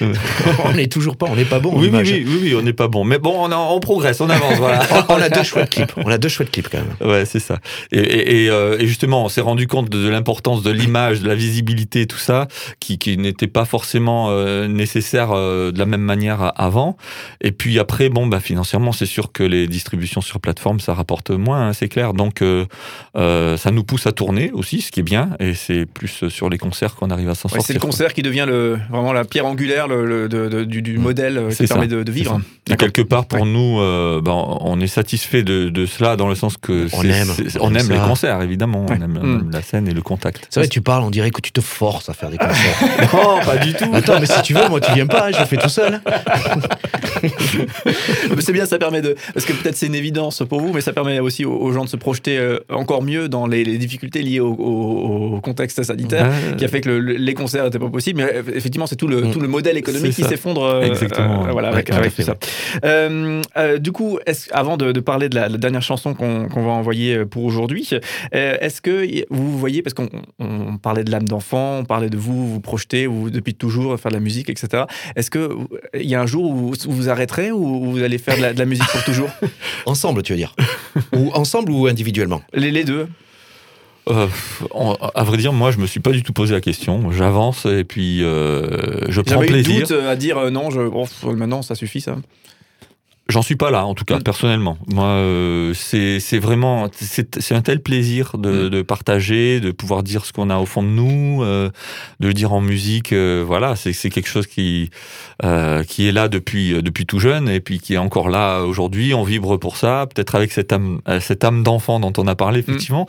on 0.64 0.72
n'est 0.72 0.86
toujours 0.88 1.16
pas. 1.16 1.26
On 1.30 1.36
n'est 1.36 1.44
pas 1.44 1.58
bon. 1.60 1.72
Oui, 1.74 1.90
oui, 1.92 2.24
oui, 2.26 2.38
oui, 2.42 2.54
on 2.56 2.62
n'est 2.62 2.72
pas 2.72 2.88
bon. 2.88 3.04
Mais 3.04 3.18
bon, 3.18 3.34
on, 3.46 3.52
on 3.52 3.80
progresse, 3.80 4.20
on 4.20 4.30
avance, 4.30 4.56
voilà. 4.56 4.80
on 5.08 5.14
a 5.20 5.28
deux 5.28 5.42
chouettes 5.42 5.70
clips. 5.70 5.92
On 5.96 6.10
a 6.10 6.18
deux 6.18 6.28
chouettes 6.28 6.50
clips 6.50 6.68
quand 6.70 6.78
même. 6.78 7.10
Ouais, 7.10 7.24
c'est 7.24 7.40
ça. 7.40 7.58
Et, 7.92 7.98
et, 7.98 8.44
et, 8.44 8.50
euh, 8.50 8.78
et 8.78 8.86
justement, 8.86 9.24
on 9.24 9.28
s'est 9.28 9.40
rendu 9.40 9.66
compte 9.66 9.88
de, 9.90 10.02
de 10.02 10.08
l'importance 10.08 10.62
de 10.62 10.70
l'image, 10.70 11.20
de 11.20 11.28
la 11.28 11.34
visibilité, 11.34 12.06
tout 12.06 12.18
ça, 12.18 12.48
qui, 12.80 12.98
qui 12.98 13.16
n'était 13.18 13.46
pas 13.46 13.64
forcément 13.64 14.28
euh, 14.30 14.68
nécessaire 14.68 15.32
euh, 15.32 15.72
de 15.72 15.78
la 15.78 15.86
même 15.86 16.00
manière 16.00 16.52
avant. 16.56 16.96
Et 17.40 17.52
puis 17.52 17.78
après, 17.78 18.08
bon, 18.08 18.26
bah, 18.26 18.40
financièrement, 18.40 18.92
c'est 18.92 19.06
sûr 19.06 19.32
que 19.32 19.42
les 19.42 19.66
distributions 19.66 20.20
sur 20.20 20.40
plateforme, 20.40 20.80
ça 20.80 20.94
rapporte 20.94 21.30
moins, 21.30 21.68
hein, 21.68 21.72
c'est 21.72 21.88
clair. 21.88 22.14
Donc, 22.14 22.42
ça 23.14 23.70
nous 23.70 23.84
pousse 23.84 24.06
à 24.06 24.12
tourner 24.12 24.50
aussi, 24.52 24.77
ce 24.80 24.90
qui 24.90 25.00
est 25.00 25.02
bien. 25.04 25.30
Et 25.40 25.54
c'est 25.54 25.86
plus 25.86 26.28
sur 26.28 26.48
les 26.50 26.58
concerts 26.58 26.94
qu'on 26.94 27.10
arrive 27.10 27.28
à 27.28 27.34
s'en 27.34 27.48
Ouais, 27.48 27.54
sortir. 27.54 27.66
C'est 27.66 27.72
le 27.74 27.78
quoi. 27.80 27.90
concert 27.90 28.12
qui 28.14 28.22
devient 28.22 28.44
le, 28.46 28.78
vraiment 28.90 29.12
la 29.12 29.24
pierre 29.24 29.46
angulaire 29.46 29.88
le, 29.88 30.04
le- 30.06 30.28
de- 30.28 30.48
de- 30.48 30.64
du, 30.64 30.82
du 30.82 30.98
modèle 30.98 31.42
qui 31.50 31.66
ça. 31.66 31.74
permet 31.74 31.88
de, 31.88 32.02
de 32.02 32.12
vivre. 32.12 32.40
Et 32.70 32.76
quelque 32.76 33.02
part, 33.02 33.26
pour 33.26 33.46
nous, 33.46 33.80
euh, 33.80 34.20
ben, 34.22 34.32
on 34.60 34.80
est 34.80 34.86
satisfait 34.86 35.42
de, 35.42 35.68
de 35.68 35.86
cela 35.86 36.16
dans 36.16 36.28
le 36.28 36.34
sens 36.34 36.56
que 36.56 36.86
On 36.92 37.02
aime. 37.04 37.28
On 37.60 37.70
les 37.70 37.98
concerts, 38.06 38.40
évidemment. 38.42 38.86
Ouais. 38.86 38.96
On, 38.98 39.02
aime, 39.02 39.18
Mm. 39.18 39.40
aime 39.40 39.50
la 39.52 39.62
scène 39.62 39.88
et 39.88 39.92
le 39.94 40.02
contact. 40.02 40.46
C'est 40.50 40.60
vrai, 40.60 40.68
tu 40.68 40.80
parles, 40.80 41.02
on 41.02 41.10
dirait 41.10 41.30
que 41.30 41.40
tu 41.40 41.50
te 41.52 41.60
forces 41.60 42.08
à 42.08 42.14
faire 42.14 42.30
des 42.30 42.38
concerts. 42.38 42.54
Non, 43.12 43.40
pas 43.44 43.56
du 43.56 43.72
tout. 43.72 43.90
Attends, 43.94 44.20
mais 44.20 44.26
si 44.26 44.42
tu 44.42 44.54
veux, 44.54 44.68
moi, 44.68 44.80
tu 44.80 44.92
viens 44.92 45.06
pas, 45.06 45.32
je 45.32 45.38
le 45.38 45.44
fais 45.46 45.56
tout 45.56 45.68
seul. 45.68 46.00
C'est 48.40 48.52
bien, 48.52 48.66
ça 48.66 48.78
permet 48.78 49.02
de. 49.02 49.14
Parce 49.34 49.46
que 49.46 49.52
peut-être 49.52 49.76
c'est 49.76 49.86
une 49.86 49.94
évidence 49.94 50.42
pour 50.48 50.60
vous, 50.60 50.72
mais 50.72 50.80
ça 50.80 50.92
permet 50.92 51.18
aussi 51.20 51.44
aux, 51.44 51.72
gens 51.72 51.84
de 51.84 51.88
se 51.88 51.96
projeter 51.96 52.38
euh, 52.38 52.58
encore 52.70 53.02
mieux 53.02 53.28
dans 53.28 53.46
les, 53.46 53.64
les 53.64 53.78
difficultés 53.78 54.22
liées 54.22 54.40
au, 54.40 54.52
au- 54.54 55.36
au 55.36 55.40
contexte 55.40 55.82
sanitaire. 55.82 56.26
Ouais. 56.50 56.56
Qui 56.56 56.64
a 56.64 56.68
fait 56.68 56.80
que 56.80 56.88
le- 56.88 57.00
le- 57.00 57.14
les 57.14 57.34
concerts 57.34 57.64
n'étaient 57.64 57.78
pas 57.78 57.88
possibles, 57.90 58.22
mais 58.22 58.30
euh, 58.32 58.42
effectivement, 58.54 58.86
c'est 58.86 58.96
tout 58.96 59.06
le, 59.08 59.18
Mm. 59.22 59.30
tout 59.32 59.40
le 59.40 59.48
modèle 59.48 59.76
économique 59.76 60.12
qui 60.12 60.22
s'effondre 60.22 60.62
euh, 60.62 60.82
Exactement. 60.82 61.46
euh, 61.46 61.52
voilà, 61.52 61.68
avec, 61.68 61.86
tout 62.14 62.22
ça. 62.22 62.36
Euh, 62.84 63.42
euh, 63.56 63.78
du 63.78 63.92
coup, 63.92 64.18
avant 64.52 64.76
de, 64.76 64.92
de 64.92 65.00
parler 65.00 65.28
de 65.28 65.34
la, 65.34 65.48
la 65.48 65.58
dernière 65.58 65.82
chanson 65.82 66.14
qu'on 66.14 66.46
va 66.48 66.70
envoyer 66.70 67.24
pour 67.24 67.44
aujourd'hui, 67.44 67.88
est-ce 68.32 68.80
que 68.80 69.06
vous 69.30 69.58
voyez, 69.58 69.82
parce 69.82 69.94
qu'on 69.94 70.08
on 70.38 70.76
parlait 70.78 71.04
de 71.04 71.10
l'âme 71.10 71.26
d'enfant, 71.28 71.78
on 71.80 71.84
parlait 71.84 72.10
de 72.10 72.16
vous, 72.16 72.48
vous 72.54 72.60
projetez, 72.60 73.06
vous 73.06 73.30
depuis 73.30 73.54
toujours 73.54 73.98
faire 73.98 74.10
de 74.10 74.16
la 74.16 74.20
musique, 74.22 74.48
etc. 74.50 74.84
Est-ce 75.16 75.30
que 75.30 75.38
vous- 75.52 75.68
il 75.94 76.08
y 76.08 76.14
a 76.14 76.20
un 76.20 76.26
jour 76.26 76.50
où 76.50 76.72
vous 76.88 77.07
vous 77.08 77.12
arrêterez 77.12 77.50
ou 77.50 77.92
vous 77.92 78.02
allez 78.02 78.18
faire 78.18 78.36
de 78.36 78.42
la, 78.42 78.52
de 78.52 78.58
la 78.58 78.64
musique 78.64 78.86
pour 78.88 79.02
toujours 79.04 79.30
Ensemble, 79.86 80.22
tu 80.22 80.32
veux 80.32 80.38
dire 80.38 80.54
Ou 81.14 81.30
ensemble 81.32 81.72
ou 81.72 81.86
individuellement 81.86 82.42
les, 82.52 82.70
les 82.70 82.84
deux 82.84 83.08
Euh, 84.10 84.26
à 85.14 85.22
vrai 85.22 85.36
dire, 85.36 85.52
moi, 85.52 85.70
je 85.70 85.78
me 85.78 85.86
suis 85.86 86.00
pas 86.00 86.12
du 86.12 86.22
tout 86.22 86.32
posé 86.32 86.54
la 86.54 86.62
question. 86.62 87.10
J'avance 87.12 87.66
et 87.66 87.84
puis 87.84 88.24
euh, 88.24 89.10
je 89.10 89.20
prends 89.20 89.40
plaisir. 89.40 89.86
doute 89.86 89.92
à 89.92 90.16
dire 90.16 90.38
euh, 90.38 90.50
non, 90.50 90.70
je, 90.70 90.80
bon, 90.80 91.06
maintenant 91.34 91.62
ça 91.62 91.74
suffit 91.74 92.00
ça. 92.00 92.16
J'en 93.30 93.42
suis 93.42 93.56
pas 93.56 93.70
là, 93.70 93.84
en 93.84 93.94
tout 93.94 94.06
cas, 94.06 94.18
Mm. 94.18 94.22
personnellement. 94.22 94.78
Moi, 94.86 95.04
euh, 95.04 95.74
c'est 95.74 96.18
c'est 96.18 96.38
vraiment, 96.38 96.88
c'est 96.98 97.54
un 97.54 97.60
tel 97.60 97.82
plaisir 97.82 98.38
de, 98.38 98.66
Mm. 98.66 98.70
de 98.70 98.82
partager, 98.82 99.60
de 99.60 99.70
pouvoir 99.70 100.02
dire 100.02 100.24
ce 100.24 100.32
qu'on 100.32 100.48
a 100.48 100.56
au 100.56 100.64
fond 100.64 100.82
de 100.82 100.88
nous, 100.88 101.42
euh, 101.42 101.68
de 102.20 102.28
le 102.28 102.32
dire 102.32 102.54
en 102.54 102.62
musique. 102.62 103.12
euh, 103.12 103.44
voilà, 103.46 103.76
c'est 103.76 103.92
c'est 103.92 104.08
quelque 104.08 104.28
chose 104.30 104.46
qui 104.46 104.88
euh, 105.44 105.82
qui 105.84 106.08
est 106.08 106.12
là 106.12 106.28
depuis 106.28 106.72
euh, 106.72 106.80
depuis 106.80 107.04
tout 107.04 107.18
jeune 107.18 107.50
et 107.50 107.60
puis 107.60 107.80
qui 107.80 107.94
est 107.94 107.98
encore 107.98 108.30
là 108.30 108.62
aujourd'hui. 108.62 109.12
On 109.12 109.24
vibre 109.24 109.58
pour 109.58 109.76
ça, 109.76 110.06
peut-être 110.12 110.34
avec 110.34 110.50
cette 110.50 110.72
âme 110.72 111.00
euh, 111.06 111.20
cette 111.20 111.44
âme 111.44 111.62
d'enfant 111.62 112.00
dont 112.00 112.14
on 112.16 112.26
a 112.26 112.34
parlé 112.34 112.60
effectivement. 112.60 113.06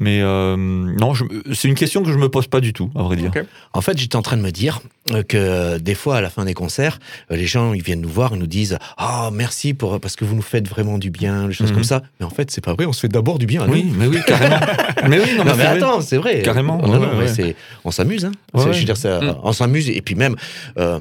Mais 0.00 0.20
euh, 0.22 0.56
non, 0.56 1.12
c'est 1.52 1.68
une 1.68 1.74
question 1.74 2.02
que 2.02 2.10
je 2.10 2.16
me 2.16 2.28
pose 2.30 2.46
pas 2.46 2.60
du 2.60 2.72
tout, 2.72 2.90
à 2.96 3.02
vrai 3.02 3.16
dire. 3.16 3.30
En 3.74 3.80
fait, 3.82 3.98
j'étais 3.98 4.16
en 4.16 4.22
train 4.22 4.36
de 4.38 4.42
me 4.42 4.50
dire 4.50 4.80
euh, 5.12 5.22
que 5.22 5.36
euh, 5.36 5.78
des 5.78 5.94
fois, 5.94 6.16
à 6.16 6.20
la 6.22 6.30
fin 6.30 6.44
des 6.46 6.54
concerts, 6.54 6.98
les 7.28 7.46
gens 7.46 7.74
ils 7.74 7.82
viennent 7.82 8.00
nous 8.00 8.08
voir, 8.08 8.30
ils 8.34 8.38
nous 8.38 8.46
disent 8.46 8.78
Ah, 8.96 9.30
merci 9.32 9.74
pour, 9.74 10.00
parce 10.00 10.16
que 10.16 10.24
vous 10.24 10.34
nous 10.34 10.42
faites 10.42 10.66
vraiment 10.68 10.96
du 10.98 11.10
bien, 11.10 11.48
des 11.48 11.52
choses 11.52 11.68
Mhm. 11.68 11.74
comme 11.74 11.84
ça. 11.84 12.02
Mais 12.18 12.26
en 12.26 12.30
fait, 12.30 12.50
c'est 12.50 12.64
pas 12.64 12.72
vrai, 12.74 12.86
on 12.86 12.92
se 12.94 13.00
fait 13.00 13.08
d'abord 13.08 13.38
du 13.38 13.44
bien 13.46 13.62
à 13.62 13.66
nous. 13.66 13.74
Oui, 13.74 13.92
mais 13.96 14.06
oui, 14.06 14.18
carrément. 14.26 14.58
mais 15.08 15.20
oui, 15.20 15.36
non, 15.36 15.44
Non, 15.44 15.54
mais 15.56 15.64
attends, 15.66 16.00
c'est 16.00 16.16
vrai. 16.16 16.42
Carrément, 16.42 16.78
Non, 16.78 16.92
ouais, 16.98 17.06
non, 17.06 17.18
ouais, 17.18 17.56
on 17.84 17.90
s'amuse. 17.90 18.24
Hein. 18.24 18.32
Ouais, 18.54 18.62
C'est- 18.62 18.66
ouais. 18.68 18.72
Je 18.74 18.78
veux 18.80 18.84
dire, 18.86 18.96
ça- 18.96 19.20
Mm. 19.20 19.36
on 19.42 19.52
s'amuse. 19.52 19.90
Et 19.90 20.00
puis 20.00 20.14
même, 20.14 20.34
euh, 20.78 20.98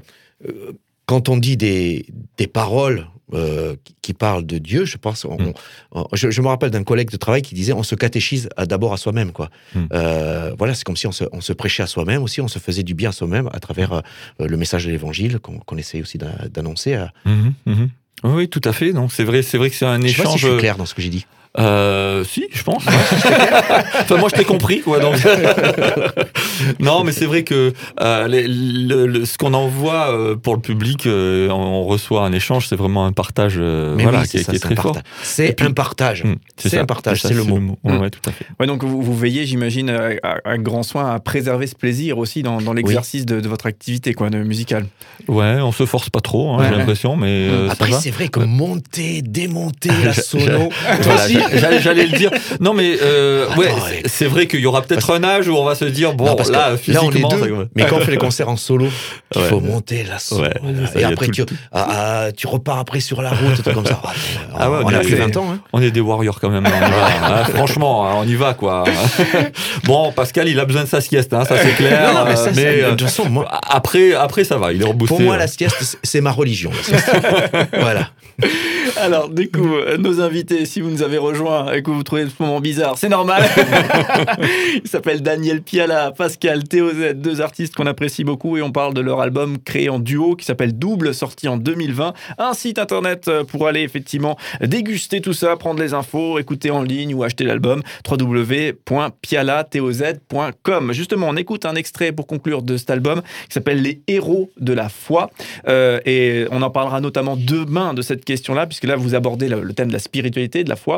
quand 1.05 1.29
on 1.29 1.37
dit 1.37 1.57
des, 1.57 2.05
des 2.37 2.47
paroles 2.47 3.07
euh, 3.33 3.75
qui- 4.01 4.13
parlent 4.13 4.45
de 4.45 4.57
Dieu, 4.57 4.85
je 4.85 4.97
pense. 4.97 5.23
on- 5.25 5.37
Mm. 5.39 5.53
on- 5.91 6.07
je, 6.13 6.29
je 6.31 6.41
me 6.41 6.47
rappelle 6.47 6.71
d'un 6.71 6.83
collègue 6.83 7.09
de 7.11 7.17
travail 7.17 7.41
qui 7.43 7.53
disait 7.55 7.73
on 7.73 7.83
se 7.83 7.95
catéchise 7.95 8.49
d'abord 8.67 8.91
à 8.91 8.97
soi-même. 8.97 9.31
quoi. 9.31 9.49
Mm. 9.75 9.79
Euh, 9.93 10.55
voilà, 10.57 10.73
c'est 10.73 10.83
comme 10.83 10.97
si 10.97 11.05
on 11.07 11.11
se, 11.11 11.23
on 11.31 11.39
se 11.39 11.53
prêchait 11.53 11.83
à 11.83 11.87
soi-même 11.87 12.23
aussi, 12.23 12.41
on 12.41 12.47
se 12.47 12.59
faisait 12.59 12.83
du 12.83 12.95
bien 12.95 13.09
à 13.09 13.11
soi-même 13.13 13.47
à 13.53 13.59
travers 13.59 13.93
euh, 13.93 14.01
le 14.39 14.57
message 14.57 14.85
de 14.85 14.91
l'évangile 14.91 15.39
qu'on 15.39 15.77
essaye 15.77 16.01
aussi 16.01 16.17
d'a- 16.17 16.47
d'annoncer. 16.51 16.95
à- 16.95 17.13
Mhm, 17.25 17.53
mhm. 17.67 17.89
Oui, 18.23 18.31
oui, 18.33 18.49
tout 18.49 18.61
à 18.65 18.73
fait. 18.73 18.91
Donc 18.93 19.11
c'est 19.13 19.23
vrai, 19.23 19.41
c'est 19.43 19.57
vrai 19.57 19.69
que 19.69 19.75
c'est 19.75 19.85
un 19.85 20.01
Je 20.01 20.07
sais 20.07 20.13
pas 20.15 20.15
si 20.15 20.21
échange. 20.35 20.41
je 20.41 20.47
suis 20.49 20.57
clair 20.57 20.75
dans 20.77 20.85
ce 20.85 20.93
que 20.95 21.01
j'ai 21.01 21.09
dit. 21.09 21.25
Euh, 21.57 22.23
si, 22.23 22.45
je 22.53 22.61
pense. 22.63 22.83
enfin, 22.87 24.17
moi, 24.17 24.29
je 24.31 24.35
t'ai 24.37 24.45
compris, 24.45 24.81
quoi. 24.81 24.99
Donc... 24.99 25.15
non, 26.79 27.03
mais 27.03 27.11
c'est 27.11 27.25
vrai 27.25 27.43
que 27.43 27.73
euh, 28.01 28.27
les- 28.27 28.47
le- 28.47 29.07
le- 29.07 29.25
ce 29.25 29.37
qu'on 29.37 29.53
envoie 29.53 30.13
euh, 30.13 30.35
pour 30.35 30.55
le 30.55 30.61
public, 30.61 31.05
euh, 31.07 31.49
on 31.49 31.85
reçoit 31.85 32.23
un 32.23 32.31
échange, 32.33 32.67
c'est 32.67 32.75
vraiment 32.75 33.05
un 33.05 33.11
partage, 33.13 33.55
euh, 33.57 33.95
Mais 33.97 34.03
voilà, 34.03 34.19
oui, 34.21 34.27
qui, 34.27 34.37
est- 34.37 34.43
ça, 34.43 34.51
qui 34.51 34.57
est 34.57 34.59
c'est 34.59 34.65
un 34.71 34.75
très 34.75 34.81
fort. 34.81 34.97
C'est 35.23 35.53
puis- 35.53 35.65
un 35.65 35.71
partage. 35.71 36.23
Mm, 36.23 36.35
C'est 36.57 36.77
un 36.77 36.85
partage, 36.85 37.21
c'est 37.21 37.33
le 37.33 37.43
mot. 37.43 37.55
Ouais, 37.83 37.93
Mm. 37.93 38.01
ouais, 38.01 38.09
tout 38.09 38.21
à 38.29 38.31
fait. 38.31 38.45
Ouais, 38.59 38.67
donc 38.67 38.83
vous, 38.83 39.01
vous 39.01 39.17
veillez, 39.17 39.45
j'imagine, 39.45 39.89
à- 39.89 40.57
grand 40.59 40.83
soin 40.83 41.13
à 41.13 41.19
préserver 41.19 41.67
ce 41.67 41.75
plaisir 41.75 42.17
aussi 42.17 42.43
dans, 42.43 42.61
dans 42.61 42.73
l'exercice 42.73 43.25
de, 43.25 43.39
de 43.39 43.47
votre 43.47 43.65
activité 43.65 44.13
quoi, 44.13 44.29
de 44.29 44.37
musicale. 44.39 44.85
Ouais, 45.27 45.57
on 45.61 45.71
se 45.71 45.85
force 45.85 46.09
pas 46.09 46.21
trop, 46.21 46.53
hein, 46.53 46.59
Ouais. 46.59 46.65
j'ai 46.69 46.75
l'impression, 46.75 47.15
mais 47.15 47.47
euh, 47.49 47.69
Après, 47.69 47.91
c'est 47.93 48.11
vrai 48.11 48.27
que 48.27 48.39
monter, 48.41 49.21
démonter 49.21 49.89
la 50.03 50.13
sono. 50.13 50.69
J'allais 51.81 52.05
le 52.05 52.17
dire. 52.17 52.31
Non, 52.59 52.73
mais 52.73 52.97
euh, 53.01 53.47
ouais, 53.55 53.69
c'est- 54.05 54.25
vrai 54.27 54.45
qu'il 54.47 54.59
y 54.59 54.65
aura 54.67 54.81
peut-être 54.83 55.11
un 55.13 55.23
âge 55.23 55.47
où 55.47 55.55
on 55.55 55.63
va 55.63 55.73
se 55.75 55.85
dire 55.85 56.13
bon, 56.13 56.25
Non, 56.25 56.35
parce 56.35 56.49
que 56.49 56.53
là, 56.53 56.69
là, 56.69 56.73
on 56.73 56.77
physiquement, 56.77 57.29
est 57.29 57.35
deux. 57.35 57.49
ça- 57.55 57.65
Mais 57.75 57.85
quand 57.85 57.97
on 57.97 57.99
fait 58.05 58.11
les 58.11 58.17
concerts 58.17 58.49
en 58.49 58.57
solo, 58.57 58.87
il 59.35 59.41
faut 59.43 59.59
monter 59.59 60.03
la 60.07 60.19
ça, 60.19 60.35
et 60.95 61.03
après, 61.03 61.27
tu, 61.29 61.43
ah, 61.71 61.87
ah, 61.89 62.31
tu 62.35 62.47
repars 62.47 62.77
après 62.79 62.99
sur 62.99 63.21
la 63.21 63.29
route, 63.31 63.63
tout 63.63 63.71
comme 63.73 63.85
ça. 63.85 64.01
Ah, 64.57 64.69
on 64.69 64.85
on 64.85 64.93
a 64.93 64.99
plus 64.99 65.15
20 65.15 65.35
ans. 65.37 65.47
Hein. 65.51 65.59
On 65.73 65.81
est 65.81 65.91
des 65.91 66.01
warriors 66.01 66.39
quand 66.39 66.49
même. 66.49 66.65
on 66.65 66.69
va. 66.69 67.07
Ah, 67.23 67.43
franchement, 67.45 68.07
hein, 68.07 68.13
on 68.17 68.27
y 68.27 68.35
va 68.35 68.53
quoi. 68.53 68.83
bon, 69.85 70.11
Pascal, 70.11 70.47
il 70.47 70.59
a 70.59 70.65
besoin 70.65 70.83
de 70.83 70.89
sa 70.89 71.01
sieste, 71.01 71.33
hein, 71.33 71.45
ça 71.45 71.55
c'est 71.57 71.73
clair. 71.75 72.13
Non, 72.13 72.19
non, 72.19 72.25
mais 72.25 72.35
ça, 72.35 72.47
euh, 72.49 72.51
c'est- 72.53 72.63
mais, 72.65 72.77
de 72.77 72.83
euh, 72.83 72.89
toute 72.91 73.01
façon, 73.03 73.29
moi, 73.29 73.47
après, 73.69 74.13
après 74.13 74.43
ça 74.43 74.57
va, 74.57 74.73
il 74.73 74.81
est 74.81 74.85
reboosté. 74.85 75.15
pour 75.15 75.21
moi, 75.21 75.37
la 75.37 75.47
sieste, 75.47 75.77
c'est- 75.81 75.97
c'est 76.03 76.21
ma 76.21 76.31
religion. 76.31 76.71
la 76.75 76.83
sieste. 76.83 77.11
voilà. 77.79 78.09
Alors, 78.97 79.29
du 79.29 79.49
coup, 79.49 79.75
euh, 79.75 79.97
nos 79.97 80.21
invités, 80.21 80.65
si 80.65 80.81
vous 80.81 80.89
nous 80.89 81.03
avez 81.03 81.17
rejoints 81.17 81.71
et 81.73 81.83
que 81.83 81.91
vous 81.91 82.03
trouvez 82.03 82.25
ce 82.25 82.41
moment 82.41 82.59
bizarre, 82.59 82.97
c'est 82.97 83.09
normal. 83.09 83.43
Ils 84.83 84.89
s'appellent 84.89 85.21
Daniel 85.21 85.61
Piala, 85.61 86.11
Pascal 86.11 86.63
TOZ, 86.63 87.13
deux 87.15 87.41
artistes 87.41 87.75
qu'on 87.75 87.85
apprécie 87.85 88.23
beaucoup 88.23 88.57
et 88.57 88.61
on 88.61 88.71
parle 88.71 88.93
de 88.93 89.01
leur 89.01 89.19
album 89.21 89.57
créé 89.59 89.89
en 89.89 89.99
duo 89.99 90.35
qui 90.35 90.45
s'appelle 90.45 90.77
Double, 90.77 91.13
sorti 91.13 91.47
en 91.47 91.57
2020. 91.57 92.13
Un 92.37 92.53
site 92.53 92.79
internet 92.79 93.27
euh, 93.27 93.43
pour 93.43 93.67
aller 93.67 93.81
effectivement 93.81 94.37
déguster 94.61 95.21
tout 95.21 95.33
ça, 95.33 95.55
prendre 95.57 95.81
les 95.81 95.93
infos, 95.93 96.39
écouter 96.39 96.71
en 96.71 96.81
ligne 96.81 97.13
ou 97.13 97.23
acheter 97.23 97.43
l'album 97.43 97.81
www.pialatoz.com. 98.09 100.93
Justement, 100.93 101.27
on 101.29 101.35
écoute 101.35 101.65
un 101.65 101.75
extrait 101.75 102.11
pour 102.11 102.27
conclure 102.27 102.61
de 102.61 102.77
cet 102.77 102.89
album 102.89 103.21
qui 103.47 103.53
s'appelle 103.53 103.81
Les 103.81 104.01
héros 104.07 104.51
de 104.59 104.73
la 104.73 104.89
foi. 104.89 105.29
Euh, 105.67 105.99
et 106.05 106.45
on 106.51 106.61
en 106.61 106.69
parlera 106.69 107.01
notamment 107.01 107.35
demain 107.37 107.93
de 107.93 108.01
cette 108.01 108.25
question-là, 108.33 108.65
puisque 108.69 108.85
là, 108.91 108.95
vous 108.95 109.13
abordez 109.15 109.47
le, 109.49 109.59
le 109.69 109.73
thème 109.73 109.89
de 109.89 109.93
la 109.99 109.99
spiritualité, 110.09 110.63
de 110.63 110.69
la 110.69 110.75
foi. 110.75 110.95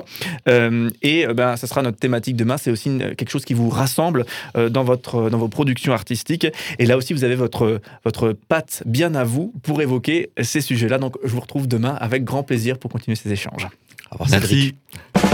Euh, 0.48 0.90
et 1.02 1.26
euh, 1.26 1.34
ben, 1.34 1.56
ça 1.56 1.66
sera 1.68 1.82
notre 1.82 1.98
thématique 2.06 2.36
demain. 2.36 2.58
C'est 2.58 2.72
aussi 2.72 2.90
une- 2.90 3.16
quelque 3.16 3.32
chose 3.36 3.46
qui 3.46 3.56
vous 3.56 3.70
rassemble 3.70 4.26
euh, 4.58 4.70
dans, 4.70 4.84
votre, 4.92 5.30
dans 5.32 5.38
vos 5.38 5.48
productions 5.48 5.94
artistiques. 5.94 6.48
Et 6.80 6.86
là 6.86 6.96
aussi, 6.98 7.14
vous 7.14 7.24
avez 7.24 7.36
votre, 7.36 7.82
votre 8.04 8.34
patte 8.52 8.84
bien 8.86 9.16
à 9.16 9.24
vous 9.24 9.54
pour 9.64 9.82
évoquer 9.82 10.30
ces 10.42 10.62
sujets-là. 10.62 10.98
Donc, 10.98 11.16
je 11.24 11.32
vous 11.36 11.42
retrouve 11.42 11.68
demain 11.68 11.96
avec 12.00 12.24
grand 12.24 12.44
plaisir 12.44 12.78
pour 12.78 12.90
continuer 12.92 13.16
ces 13.16 13.32
échanges. 13.32 13.68
Au 14.12 14.18
revoir, 14.18 14.30
Cédric. 14.30 14.76
Merci. 15.16 15.32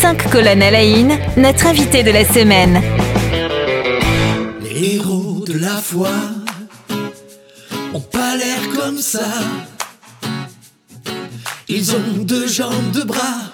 Cinq 0.00 0.30
colonnes 0.30 0.62
à 0.62 0.70
la 0.70 0.82
notre 1.36 1.66
invité 1.66 2.02
de 2.02 2.10
la 2.10 2.24
semaine. 2.24 2.99
La 5.60 5.76
foi 5.76 6.08
ont 7.92 8.00
pas 8.00 8.34
l'air 8.34 8.66
comme 8.74 8.96
ça. 8.96 9.28
Ils 11.68 11.94
ont 11.94 12.24
deux 12.24 12.48
jambes, 12.48 12.90
deux 12.94 13.04
bras 13.04 13.52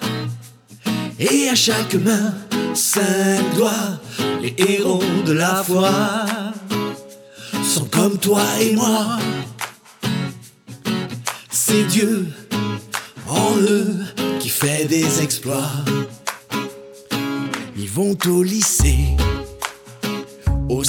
et 1.19 1.49
à 1.49 1.55
chaque 1.55 1.95
main 1.95 2.33
cinq 2.73 3.43
doigts. 3.55 3.99
Les 4.41 4.55
héros 4.57 5.03
de 5.25 5.33
la 5.33 5.61
foi 5.65 5.91
sont 7.61 7.85
comme 7.85 8.17
toi 8.17 8.45
et 8.61 8.73
moi. 8.73 9.19
C'est 11.49 11.83
Dieu 11.87 12.27
en 13.27 13.53
eux 13.57 13.97
qui 14.39 14.47
fait 14.47 14.85
des 14.85 15.21
exploits. 15.21 15.83
Ils 17.75 17.89
vont 17.89 18.17
au 18.27 18.43
lycée 18.43 19.17
au 20.69 20.83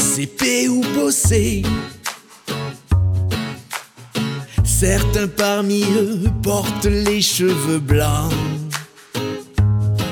ou 0.68 0.80
bosser. 0.94 1.62
Certains 4.64 5.28
parmi 5.28 5.82
eux 5.96 6.30
portent 6.42 6.86
les 6.86 7.20
cheveux 7.20 7.78
blancs. 7.78 8.32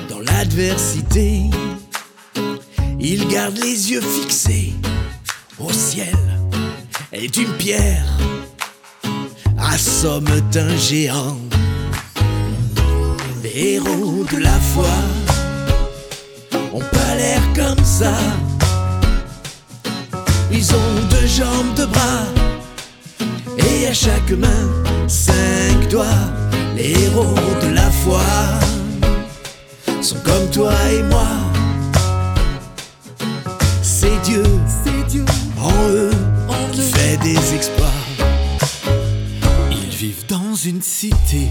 Dans 0.09 0.21
l'adversité, 0.21 1.43
ils 2.99 3.27
gardent 3.29 3.59
les 3.59 3.93
yeux 3.93 4.01
fixés 4.01 4.73
au 5.59 5.73
ciel 5.73 6.17
et 7.13 7.29
d'une 7.29 7.53
pierre 7.55 8.07
assomme 9.59 10.27
un 10.55 10.77
géant. 10.77 11.39
Les 13.43 13.75
héros 13.75 14.25
de 14.33 14.39
la 14.39 14.59
foi 14.59 14.97
ont 16.73 16.81
pas 16.81 17.15
l'air 17.17 17.43
comme 17.55 17.85
ça. 17.85 18.13
Ils 20.59 20.75
ont 20.75 20.95
deux 21.11 21.27
jambes, 21.27 21.75
deux 21.77 21.87
bras 21.87 22.25
et 23.59 23.87
à 23.89 23.93
chaque 23.93 24.31
main 24.31 24.65
cinq 25.07 25.89
doigts. 25.91 26.25
Les 26.75 26.93
héros 26.93 27.35
de 27.63 27.75
la 27.75 27.91
foi 27.91 28.23
sont 30.01 30.17
comme 30.25 30.49
toi 30.51 30.73
et 30.91 31.03
moi. 31.03 31.29
C'est 33.83 34.19
Dieu, 34.25 34.45
c'est 34.83 35.07
Dieu 35.09 35.27
en 35.61 35.89
eux 35.91 36.11
qui 36.73 36.81
fait 36.81 37.19
des 37.19 37.55
exploits. 37.55 38.01
Ils 39.71 39.95
vivent 39.95 40.27
dans 40.27 40.55
une 40.55 40.81
cité, 40.81 41.51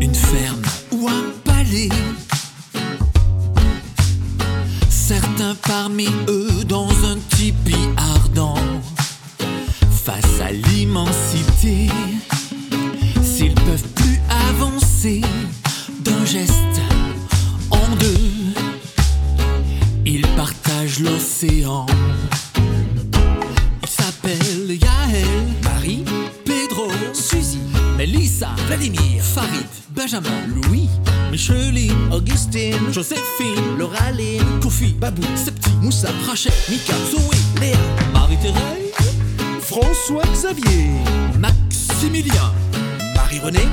une 0.00 0.14
ferme 0.14 0.62
ou 0.92 1.08
un 1.08 1.24
palais. 1.44 1.90
Certains 4.88 5.56
parmi 5.66 6.08
eux 6.28 6.64
dans 6.66 6.89
geste 16.24 16.80
en 17.70 17.96
deux, 17.96 18.16
ils 20.04 20.26
partagent 20.36 21.00
l'océan. 21.00 21.86
Ils 23.82 23.88
s'appellent 23.88 24.70
Yael, 24.70 25.26
Marie, 25.62 26.04
Pedro, 26.44 26.90
Suzy, 27.12 27.58
Melissa, 27.96 28.48
Vladimir, 28.66 29.22
Farid, 29.22 29.66
Benjamin, 29.90 30.46
Louis, 30.48 30.88
Micheline, 31.30 32.12
Augustine, 32.12 32.92
Joséphine, 32.92 33.78
Lauraline, 33.78 34.60
Kofi, 34.62 34.92
Babou, 34.94 35.22
Septi, 35.36 35.70
Moussa, 35.80 36.08
Rachel, 36.26 36.52
Mika, 36.68 36.94
Zoé, 37.10 37.36
Léa, 37.60 37.76
Thérèse, 38.40 38.94
François 39.60 40.22
Xavier, 40.32 40.90
Maximilien, 41.38 42.52
Marie-Renée, 43.14 43.68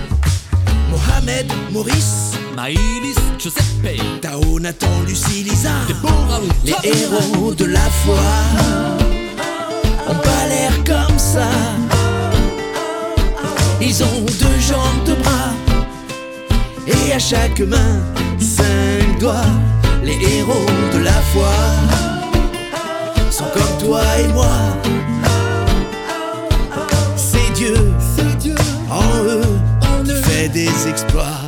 Mohamed, 0.98 1.46
Maurice, 1.72 2.34
Maïlis, 2.56 3.20
Giuseppe, 3.38 4.02
Tao, 4.22 4.60
Nathan, 4.60 5.02
Lucie, 5.06 5.44
Lisa, 5.44 5.70
Déborah, 5.88 6.42
les 6.66 6.76
héros 6.84 7.54
de 7.54 7.66
la 7.66 7.88
foi 8.02 8.26
ont 10.10 10.16
pas 10.16 10.44
l'air 10.50 10.74
comme 10.84 11.20
ça. 11.20 11.50
Ils 13.80 14.04
ont 14.04 14.22
deux 14.42 14.60
jambes, 14.60 15.04
deux 15.06 15.16
bras, 15.16 15.54
et 16.88 17.14
à 17.14 17.20
chaque 17.20 17.60
main, 17.60 18.02
cinq 18.40 19.20
doigts. 19.20 19.54
Les 20.04 20.18
héros 20.38 20.66
de 20.94 21.00
la 21.00 21.20
foi 21.32 21.54
sont 23.30 23.50
comme 23.54 23.88
toi 23.88 24.02
et 24.20 24.28
moi. 24.30 24.48
des 30.50 30.88
exploits. 30.88 31.42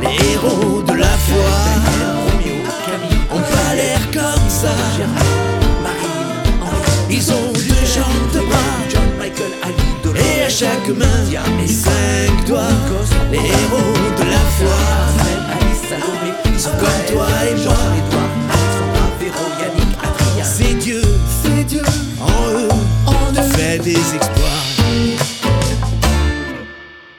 Les 0.00 0.32
héros 0.32 0.82
de 0.82 0.92
la 0.94 1.06
foi 1.06 1.50
ont 3.32 3.40
pas 3.40 3.74
l'air 3.74 4.00
comme 4.12 4.48
ça. 4.48 4.74
Ils 7.10 7.32
ont 7.32 7.52
deux 7.52 7.86
jambes 7.94 8.32
de 8.34 8.40
bras 8.40 8.78
et 10.16 10.42
à 10.42 10.48
chaque 10.48 10.88
main 10.88 11.24
il 11.26 11.32
y 11.32 11.36
a 11.36 11.42
mes 11.60 11.68
cinq 11.68 12.46
doigts. 12.46 12.62
Les 13.30 13.38
héros 13.38 13.94
de 14.18 14.24
la 14.30 14.44
foi 14.58 14.78
sont 16.58 16.70
comme 16.78 17.14
toi 17.14 17.26
et 17.50 17.54
moi. 17.64 17.74
C'est 20.42 20.74
Dieu, 20.74 21.02
c'est 21.42 21.64
Dieu 21.64 21.82
en 22.20 22.50
eux, 22.50 22.68
en 23.06 23.34
fait 23.34 23.78
des 23.78 23.92
exploits. 23.92 24.77